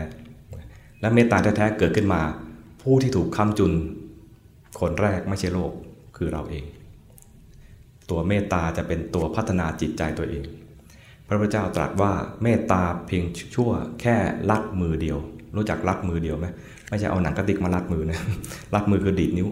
[0.49, 2.23] ๆและเมตตาแท้ๆเกิดขึ้นมา
[2.83, 3.73] ผู้ที่ถูกคำจุน
[4.81, 5.73] คนแรกไม่ใช่โลก
[6.17, 6.65] คือเราเอง
[8.11, 10.45] ตัวเมตตาจะเป็นตัวพัฒนาจิตใจตัวเอง
[11.29, 12.13] พระพุทธเจ้าตรัสว่า
[12.43, 13.25] เมตตาเพียง
[13.55, 13.71] ชั่ว
[14.01, 14.17] แค่
[14.51, 15.19] ลัดมือเดียว
[15.57, 16.47] รู้จักลัดมือเดียวไหม
[16.89, 18.19] ไม่ใช่เอาหนังกระติกมาลัดมือนะ
[18.75, 19.49] ลัดมือคือดีดนิ้ว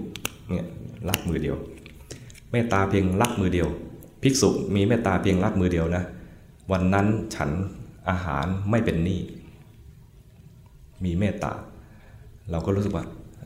[0.49, 0.69] เนี่ย
[1.09, 1.57] ลัดมือเดียว
[2.53, 3.69] เมตตาเพียงลัดมือเดียว
[4.23, 6.03] ภิกษุมีเมตตาเพียงลัดมือเดียวนะ
[6.73, 7.51] วันนั้นฉัน
[8.09, 9.21] อาหารไม่เป็นหนี้
[11.05, 11.53] มีเมตตา
[12.51, 13.05] เราก็รู้สึกว่า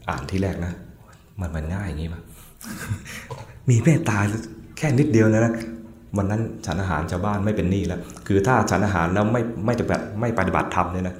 [0.08, 0.72] อ่านที่แรกนะ
[1.40, 2.22] มันมันง่ายอย่างนี้ปะ
[3.70, 4.16] มีเมตตา
[4.76, 5.54] แค่นิดเดียวนะนะ
[6.16, 11.16] วันนั้นฉันอาหารชาวบ้านไม่เป็นหนี้แล้ว คือถ้าฉันอาหารแล้วไม่ไม่จะแบบไม่ปฏิบัติธรรมเนี่ยนะ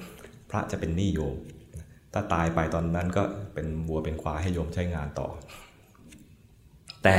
[0.50, 1.34] พระจะเป็นหนี้โยม
[2.12, 3.22] ถ้าตายไปตอนนั้นก็
[3.54, 5.28] เป็นวัวเป็นควายให้โยมใช้งานต่อ
[7.04, 7.18] แต่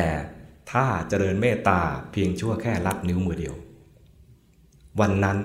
[0.71, 1.79] ถ้าเจริญเมตตา
[2.11, 3.55] เพียงชั่วแค่ลัดนิ้วมือเดียว
[4.99, 5.37] วันนั้น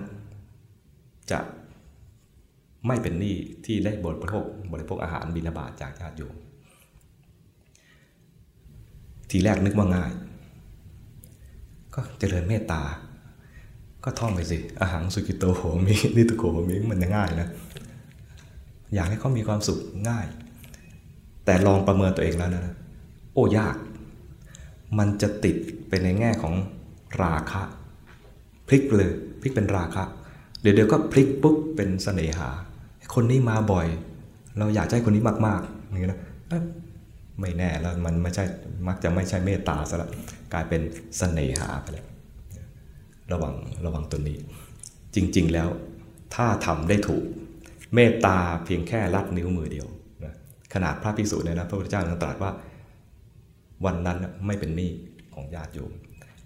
[1.31, 1.39] จะ
[2.87, 3.35] ไม่เป็นหนี้
[3.67, 6.35] ที่ได้บริโภคบริโภคอาหารบิณฑบาตจากญาติโยม
[9.31, 10.13] ทีแรกนึกว่าง่าย
[11.95, 12.83] ก็เจริญเมตตา
[14.05, 17.49] ก็ท่องไปสิอาหารสุกิโตโหมินิตุโกโหมิมันง่ายนะ
[18.95, 19.79] อยากให้เขามีความสุข
[20.09, 20.27] ง่าย
[21.45, 22.75] แต่ลองประเมินตัวเองแล้วนะ
[23.35, 23.77] โอ้ยาก
[24.99, 25.57] มันจะติด
[25.89, 26.55] ไปในแง่ของ
[27.23, 27.63] ราคะ
[28.69, 30.05] พลิกเลยพลิกเป็นราคะ
[30.61, 32.51] เดี๋ยวเดี๋ยวก็พลิกปุ๊บเป็นเสน่หา
[33.15, 33.87] คนนี้มาบ่อย
[34.59, 36.21] เราอยากให้คนนี้มากๆอย่างนี้นะ
[37.41, 38.45] ไม่แน่แล้วมันไม่ใช่
[38.87, 40.09] มักจะไม่ใช่เมตตาซะละ
[40.55, 42.07] กลายเป็นสเสน่หาไปแล้ว
[43.33, 43.55] ระวัง
[43.87, 44.39] ระวังตัวนี้
[45.15, 45.69] จริง ๆ แล้ว
[46.35, 47.25] ถ้าทำได้ถูก
[47.95, 49.87] เมตตาเพียงแค่ลัดนิ้วมือเดียว
[50.25, 50.35] นะ
[50.75, 52.53] ขนาดพระภิกษุเนี่ยนะพระพุทธเจ้าตรัสว่า
[53.85, 54.91] วันนั้นไม่เป็นหนี้
[55.35, 55.93] ของญาติโยม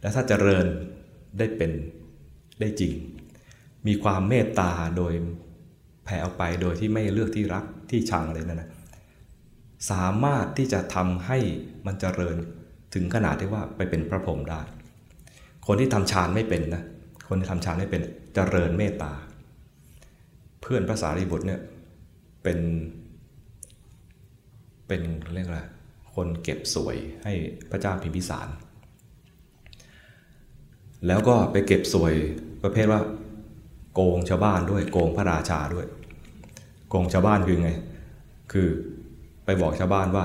[0.01, 0.67] และถ้าเจริญ
[1.39, 1.73] ได้เป็น
[2.61, 2.95] ได้จริง
[3.87, 5.13] มีความเมตตาโดย
[6.05, 8.71] แผ่ออกไปโดยที่ไม่เลือกที่รักที่ชังอะไรนั่นนะ
[9.91, 11.39] สามารถที่จะทำให้
[11.87, 12.37] มันเจริญ
[12.95, 14.61] ถึงขนาดที่ว่าไปเป็นพระพรหมได้
[15.67, 16.83] คนที่ทำฌานไม่เป็นนะ
[17.29, 18.03] คนที่ทำฌานไม่เป็น
[18.35, 19.13] เจริญเมตตา
[20.61, 21.61] เพื่อนพระสารีบุตรเนี่ย
[22.43, 22.59] เป็น
[24.87, 25.03] เป็น
[25.35, 25.61] เรียกอะไร
[26.15, 27.33] คนเก็บสวยให้
[27.71, 28.49] พระเจ้าพิมพิสาร
[31.07, 32.15] แล้วก็ไปเก็บสวย
[32.63, 33.01] ประเภทว่า
[33.95, 35.87] โกงชาวบ้านด้วยโกงพระราชาด้วย
[36.89, 37.71] โกงชาวบ้านคือไง
[38.53, 38.69] คือ
[39.45, 40.25] ไปบอกชาวบ้านว่า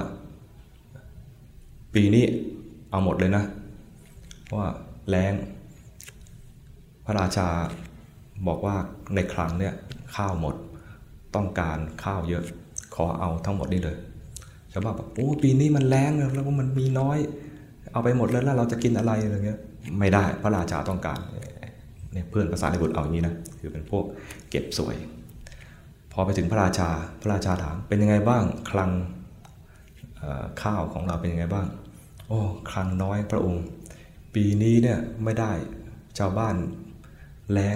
[1.93, 2.25] ปีนี้
[2.93, 3.43] เอาหมดเลยนะ
[4.55, 4.67] ว่า
[5.09, 5.33] แรง
[7.05, 7.47] พระราชา
[8.47, 8.75] บอกว่า
[9.15, 9.73] ในครั้งเนี่ย
[10.15, 10.55] ข้าวหมด
[11.35, 12.43] ต้องการข้าวเยอะ
[12.95, 13.97] ขอเอาทั้งหมดนี้เลย
[14.71, 17.17] ชาวบ้านบอกโอ้ปีนี้มันแรงแล้วมันมีน้อย
[17.93, 19.59] เอาไปหมดแล้วแล้วเราจะกินอะไรอะไรเงี้ย
[19.99, 21.19] ไม่ได้พระราชาต้องการ
[22.13, 24.05] เนี่ยเพื่อนภาษาในบทเอาอย่างนี้นะคือเป็นพวก
[24.49, 24.95] เก็บสวย
[26.11, 26.89] พอไปถึงพระราชา
[27.21, 28.91] พระราชาถามเป็นยังไงบ้างคลัง
[30.61, 31.67] ข้าวของเราเป็นยังไงบ้าง
[32.27, 32.39] โอ้
[32.71, 33.65] คลังน้อยพระองค์
[34.35, 35.51] ปีนี้เนี่ยไม่ได้
[36.17, 36.55] ชาวบ้าน
[37.51, 37.75] แรง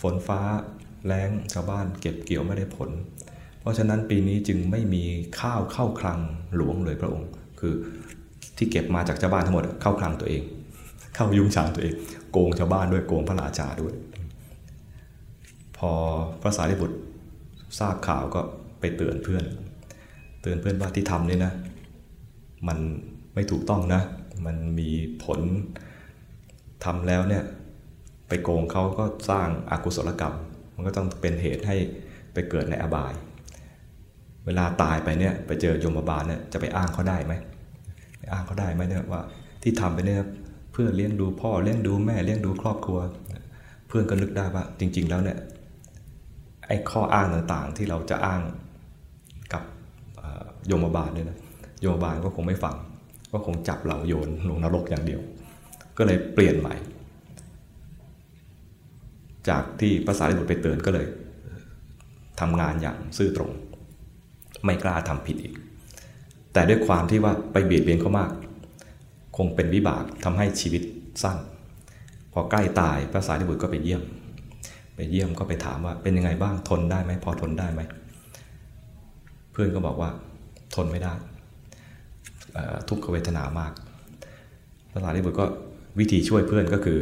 [0.00, 0.40] ฝนฟ้า
[1.06, 2.90] แรงชาวบ้านเก็บเกี่ยวไม่ได้ผล
[3.60, 5.04] เพราะฉะนั้นปีนี้จึงไม่มี
[5.40, 6.20] ข้าวเข้าคลัง
[6.56, 7.28] หลวงเลยพระองค์
[7.60, 7.74] คือ
[8.56, 10.42] ที่เก็บมาจากชาวบ้านทั้งหมดเข้าคลังตัวเอง
[11.14, 11.94] เข้ายุ่งฉางตัวเอง
[12.30, 13.94] โกงชาวบ้านด้วยโกงพระราชาด้วย
[15.76, 15.90] พอ
[16.42, 16.96] พระสารีบุตร
[17.78, 18.40] ทราบข่าวก็
[18.80, 19.44] ไปเตือนเพื่อน
[20.42, 21.52] เตือนเพื่อนว่าที่ทำนี่นะ
[22.68, 22.78] มัน
[23.34, 24.02] ไม่ถูกต้องนะ
[24.46, 24.90] มันมี
[25.24, 25.40] ผล
[26.84, 27.42] ทำแล้วเนี่ย
[28.28, 30.36] ไปโกงเขาก็สร้างอากุศลกรรม
[30.74, 31.76] มันก็ต้องเป็นเหตุให้
[32.32, 33.12] ไปเกิดในอบาย
[34.46, 37.34] เวลาตายไปเนี่ยไปเจอยมบาลเนี่ยจะไปอ้างเขาได้ไหม
[38.18, 39.20] ไอ้างเขาได้ไหมเนี่ยว่า
[39.62, 40.20] ที่ทำไปเนี่ย
[40.72, 42.98] เพื่อเลี้ยงดูพ่อเลี้ยงดูแม่เลี้ยงดูครอบครัว
[43.88, 45.38] เพื่อนก็นึกได้ว่าจริง ๆ แล้วเนี่ย
[46.66, 48.42] ไอ้ข้ออ้างต่างๆที่เราจะอ้าง
[49.52, 49.62] กับ
[50.66, 51.38] โยมบาลเนี่ยนะ
[51.80, 52.74] โยมบาลก็คงไม่ฟัง
[53.34, 55.20] ก็คงจับเราโยนลงนรกอย่างเดียว
[55.98, 56.74] ก็เลยเปลี่ยนใหม่
[59.48, 61.06] จากที่ภาษาลิบุตรไปเตือนก็เลย
[62.40, 63.50] ทำงานอย่างซื่อตรง
[64.64, 65.54] ไม่กล้าทำผิดอีก
[66.52, 68.30] แต่ด้วยความที่ว่าไปเบียดเบียนเขามาก
[69.36, 70.82] คงเป็นวิบากทำให้ชีวิต
[71.22, 71.38] สั้น
[72.32, 74.02] พอใกล้ตายภาษาลิบุตรก็ไปเยี่ยม
[74.96, 77.80] ไปเยี่ยมก็ไปถามว่าเป็นยังไงบ้างทนได้ไหมพอทนได้ไหม
[79.52, 80.10] เพื่อนก็บอกว่า
[80.74, 81.14] ทนไม่ได้
[82.88, 83.72] ทุกขเวทนามาก
[84.92, 85.46] ภาษาลิบุตรก็
[85.98, 86.98] วิธีช่วยเพื่อนก็คือ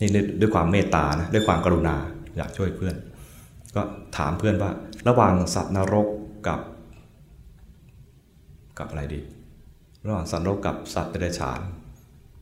[0.00, 0.08] นี่
[0.40, 1.96] ด้วยความเมตตานะด้วยความกรุณา
[2.36, 2.94] อยากช่วยเพื่อน
[3.74, 3.82] ก็
[4.16, 4.70] ถามเพื่อนว่า
[5.08, 6.06] ระหว่างสัตว์นรก
[6.46, 6.60] กับ
[8.78, 9.20] กับอะไรดี
[10.06, 11.60] ระหว่างสัตว์นรกกับสัตว์เดรัจฉาน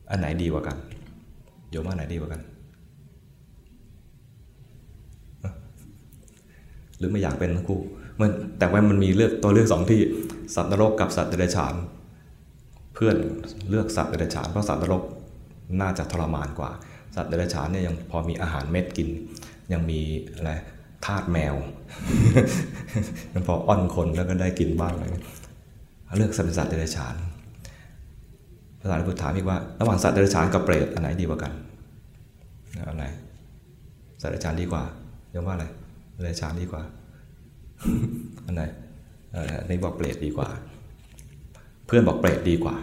[0.09, 0.77] อันไหนดีกว่ากัน
[1.69, 2.41] โยมว่าไหนดีกว่ากัน
[6.97, 7.79] หรือไม่อยากเป็นทั้งคู่
[8.19, 9.99] มันแต่ว่ามันมีเลือกตัวเลือกสองที่
[10.55, 11.75] สัตว์นรกกับสัตว์เดรัจฉาน
[12.93, 13.17] เพื่อน
[13.69, 15.03] เลือกสัตว์เดรัจฉานเพราะสัตว์นรก
[15.81, 16.71] น่าจะทรมานกว่า
[17.15, 19.09] สัตว์เดรัจฉานเนี่ยยังพอมีอาหารเม็ดกิน
[19.73, 19.99] ยังมี
[20.35, 20.51] อะไร
[21.05, 21.55] ทาสแมว
[23.33, 25.05] ยังพออ้อนคนแล้วก็ได้กินบ้างอะไร
[26.17, 27.15] เลือกสัตว์สัตว์เดรัจฉาน
[28.79, 31.51] พระสารีบุตรถามอีกว่าระหว่างสัตว์เดรัจฉานกับเปรตอันไหนดีกว่ากัน
[32.87, 33.05] อันไหน
[34.21, 34.83] สัตว์เดรัจฉานดีกว่า
[35.33, 35.65] ยังว่าอะไร
[36.13, 36.81] เดรัจฉานดีกว่า
[38.45, 38.63] อันไหน
[39.69, 40.49] นบอกเปรตดีกว่า
[41.85, 42.75] เพื่อนบอกเปรตดีกว่า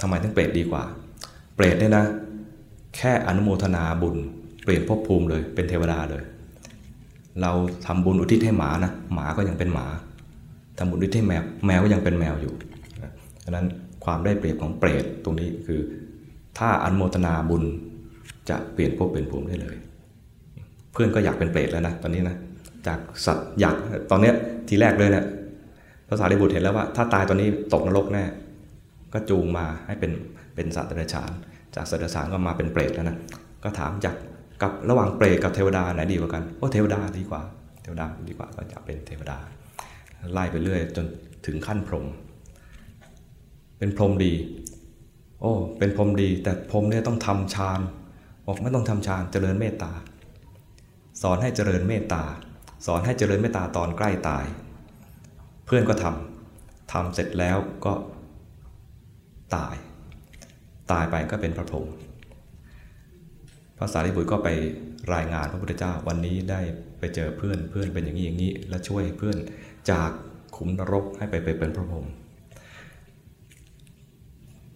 [0.00, 0.82] ทำไมถึงเปรตดีกว่า
[1.54, 2.04] เปรตเนี่ยนะ
[2.96, 4.16] แค่อนุโมทนาบุญ
[4.64, 6.22] เปลี่ยนภพภูมิเลย เป็นเทวดาเลย
[7.40, 7.52] เรา
[7.86, 9.86] ทำบุญอุทิศให้หมานะหมาก็ยังเป็นหมา
[10.78, 12.54] ทำบุญอุทิศให้แมวแมวก็ยังเป็นแมวอยู่
[13.44, 13.66] ดังนั้น
[14.04, 15.80] ความได้เปรียบของเปรตตรงนี้คือ
[16.58, 17.64] ถ้าอนุโมทนาบุญ
[18.48, 19.76] จะเปลี่ยนภพเป็นภูมิได้เลย
[20.92, 22.36] เพื่อนก็อยากเป็นเปรตแล้วนะตอนนี้นะ
[22.86, 23.76] จากสัตว์อยาก
[24.10, 24.34] ตอนเนี้ย
[24.68, 25.26] ทีแรกเลยเนะี่ย
[26.08, 28.24] ภาษาลิบุตรเห็นแล้วว่า ถ้าตายตอนนี้ตกนรกแน่
[29.12, 30.12] ก็จูงมาให้เป็น
[30.54, 31.30] เป็นสัตว์เดรัจฉาน
[31.74, 33.18] จากสัตว์เดรัจฉานก็มาเป็นเปรตแล้วนะ
[33.64, 34.16] ก็ถามจาก
[34.62, 37.42] กับระหว่างเปรตกับเทวดาไหนดีกว่ากันโอ้เทวดาดีกว่า
[37.82, 39.38] เทวดาดีกว่าก็จะเป็นเทวดา
[40.32, 41.06] ไล่ไปเรื่อยจน
[41.46, 42.06] ถึงขั้นพรหม
[43.78, 44.32] เป็นพรหมดี
[45.40, 47.80] โอ้ เป็นพรหมดี แต่พรหมเนี่ยต้องทำฌาน
[48.46, 49.92] บอกไม่ต้องทำฌานเจริญเมตตา
[51.22, 52.22] สอนให้เจริญเมตตา
[52.86, 54.44] สอนให้เจริญเมตตาตอนใกล้ตาย
[55.66, 57.92] เพื่อนก็ทำทำเสร็จแล้วก็
[59.56, 59.74] ตาย
[60.92, 61.86] ตายไปก็เป็นพระพรหม
[63.76, 64.48] พระสารีบุตรก็ไป
[65.14, 66.60] รายงานพระพุทธเจ้าวันนี้ได้
[66.98, 69.36] ไปเจอเพื่อนเพื่อนเป็นอย่างนี้อย่างนี้ และช่วยเพื่อน
[69.90, 70.10] จาก
[70.56, 72.06] ขุมนรกให้ไปไปเป็นพระพรหม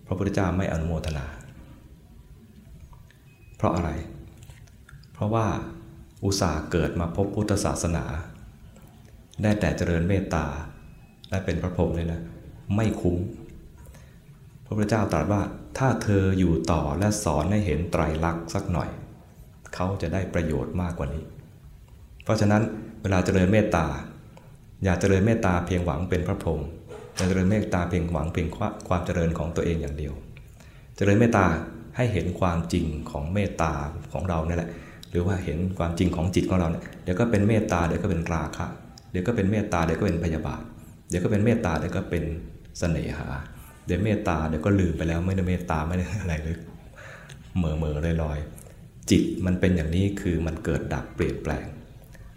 [0.07, 1.27] พระพุทธเจ้าไม่อนุโมทนา
[3.57, 3.91] เพราะอะไร
[5.13, 5.47] เพราะว่า
[6.25, 8.05] อุตส่าห์เกิดมาพบพุทธศาสนา
[9.43, 10.47] ได้แต่เจริญเมตตา
[11.31, 12.21] และเป็นพระพรหมเลยนะ
[12.77, 13.19] ไม่คุ้ม
[14.65, 15.43] พระพุทธเจ้าตรัสว่า
[15.79, 18.89] ถ้าเธออยู่ต่อและสอนให้เห็นไตรลักษณ์สักหน่อย
[19.75, 21.25] เขาจะได้ประโยชน์มากกว่านี้
[22.25, 22.63] เพราะฉะนั้น
[23.03, 23.87] เวลาเจริญเมตตา
[24.85, 26.61] อย่าเจริญเมตตาเพียงหวังเป็นพระพรหม
[27.17, 28.49] อย่าเจริญเมตตาเพียงหวังเพียง
[28.89, 30.15] ความเจริญของตัวเองอย่างเดียว
[30.97, 31.47] เจริญเมตตา
[31.97, 33.73] ให้เห็นความจริงของเมตตา
[34.13, 34.71] ของเราเนี่ยแหละ
[35.17, 38.67] รือว่าเห็นความจริงของจิตของเราเนี่ยเดี๋ยวก็เป็นเมตตาเดี๋ยวก็เป็นราคะ
[39.11, 40.63] เดี๋ยวก็เป็นเมตตาเดี๋ยวก็เป็นพยาบาท
[41.09, 42.25] เดี๋ยวก็เป็นเมตตาเดี๋ยวก็เป็น
[42.79, 43.29] เสน่หา
[43.87, 46.57] เดี๋ยวเมตตาเดี๋ยวก็ลืมไปแล้วไม่ได้เมตตาไม่ได้อะไรเลย
[47.57, 48.39] เหม่อเหม่อลอยลอย
[49.11, 51.67] จิตมันเป็นอย่างนี้คือมันเกิดดับเปลี่ยนแปลง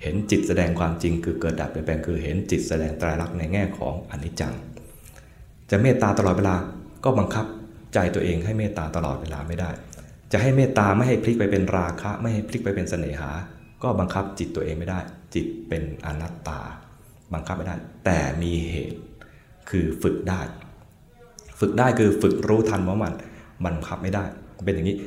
[0.01, 4.53] เห็นจิตแสดงความจริงคือเกิดดับเปลี่ยนแปลงคือเห็นจิตแสดงตรายลักษณ์ในแง่ของอนิจจัง
[5.69, 6.55] จะเมตตาตลอดเวลา
[7.03, 7.45] ก็บังคับ
[7.93, 9.69] ใจตัวเองให้เมตตาตลอดเวลาไม่ได้
[10.31, 13.31] จะให้เมตตาไม่ให้พลิกไปเป็นราคะ ไม่ให้พลิกไปเป็นเสน่หา
[13.83, 14.99] ก็บังคับจิตตัวเองไม่ได้
[15.35, 16.59] จิตเป็นอนัตตา
[17.33, 17.75] บังคับไม่ได้
[18.05, 18.99] แต่มีเหตุ
[19.69, 20.41] คือฝึกได้
[21.59, 23.13] ฝึกได้คือฝึกรู้ทันว่ามัน
[23.65, 24.23] บังคับไม่ได้
[24.65, 24.97] เป็นอย่างนี้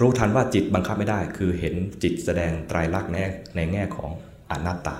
[0.00, 3.16] รู้ทันว่าจิตบังคับไม่ได้ คือเห็นจิตแสดงไตรลักษณ์ใน
[3.56, 4.10] ในแง่ของ
[4.50, 4.96] อนัตตา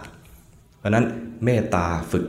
[0.79, 1.07] เพราะนั้น
[1.45, 2.25] เมตตาฝึก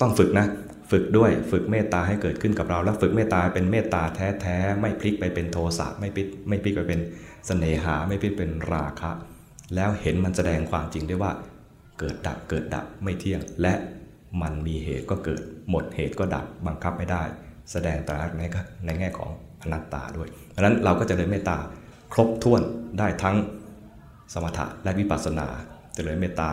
[0.00, 0.46] ต้องฝึกนะ
[0.92, 4.02] ฝึกด้วยฝึกเมตตาให้เกิดขึ้นกับเรา แล้วฝึกเมตตาเป็นเมตตา
[4.40, 7.00] แท้ๆไม่พลิกไปเป็นโทสะไม่พลิกไม่พลิกไปเป็น
[7.46, 9.10] เสน่หาไม่พลิกเป็นราคะ
[9.74, 11.32] แล้วเห็นมันแสดงความจริงได้ว่า
[11.98, 13.74] เกิดดับเกิดดับไม่เที่ยง และ
[14.42, 17.22] มันมีเหตุก็เกิด หมดเหตุก็ดับบังคับไม่ได้
[17.72, 18.42] แสดงตราใน
[18.84, 19.30] ในแง่ของ
[19.62, 21.56] อนัตตาด้วยดังนั้นเราก็จะเลยเมตตา
[22.12, 22.62] ครบถ้วน
[22.98, 23.36] ได้ทั้ง
[24.32, 25.48] สมถะและวิปัสสนา
[25.96, 26.50] จะเลยเมตตา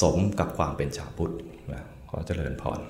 [0.00, 1.34] สมกับความเป็นชาวพุทธ
[2.10, 2.80] ขอเจริญพร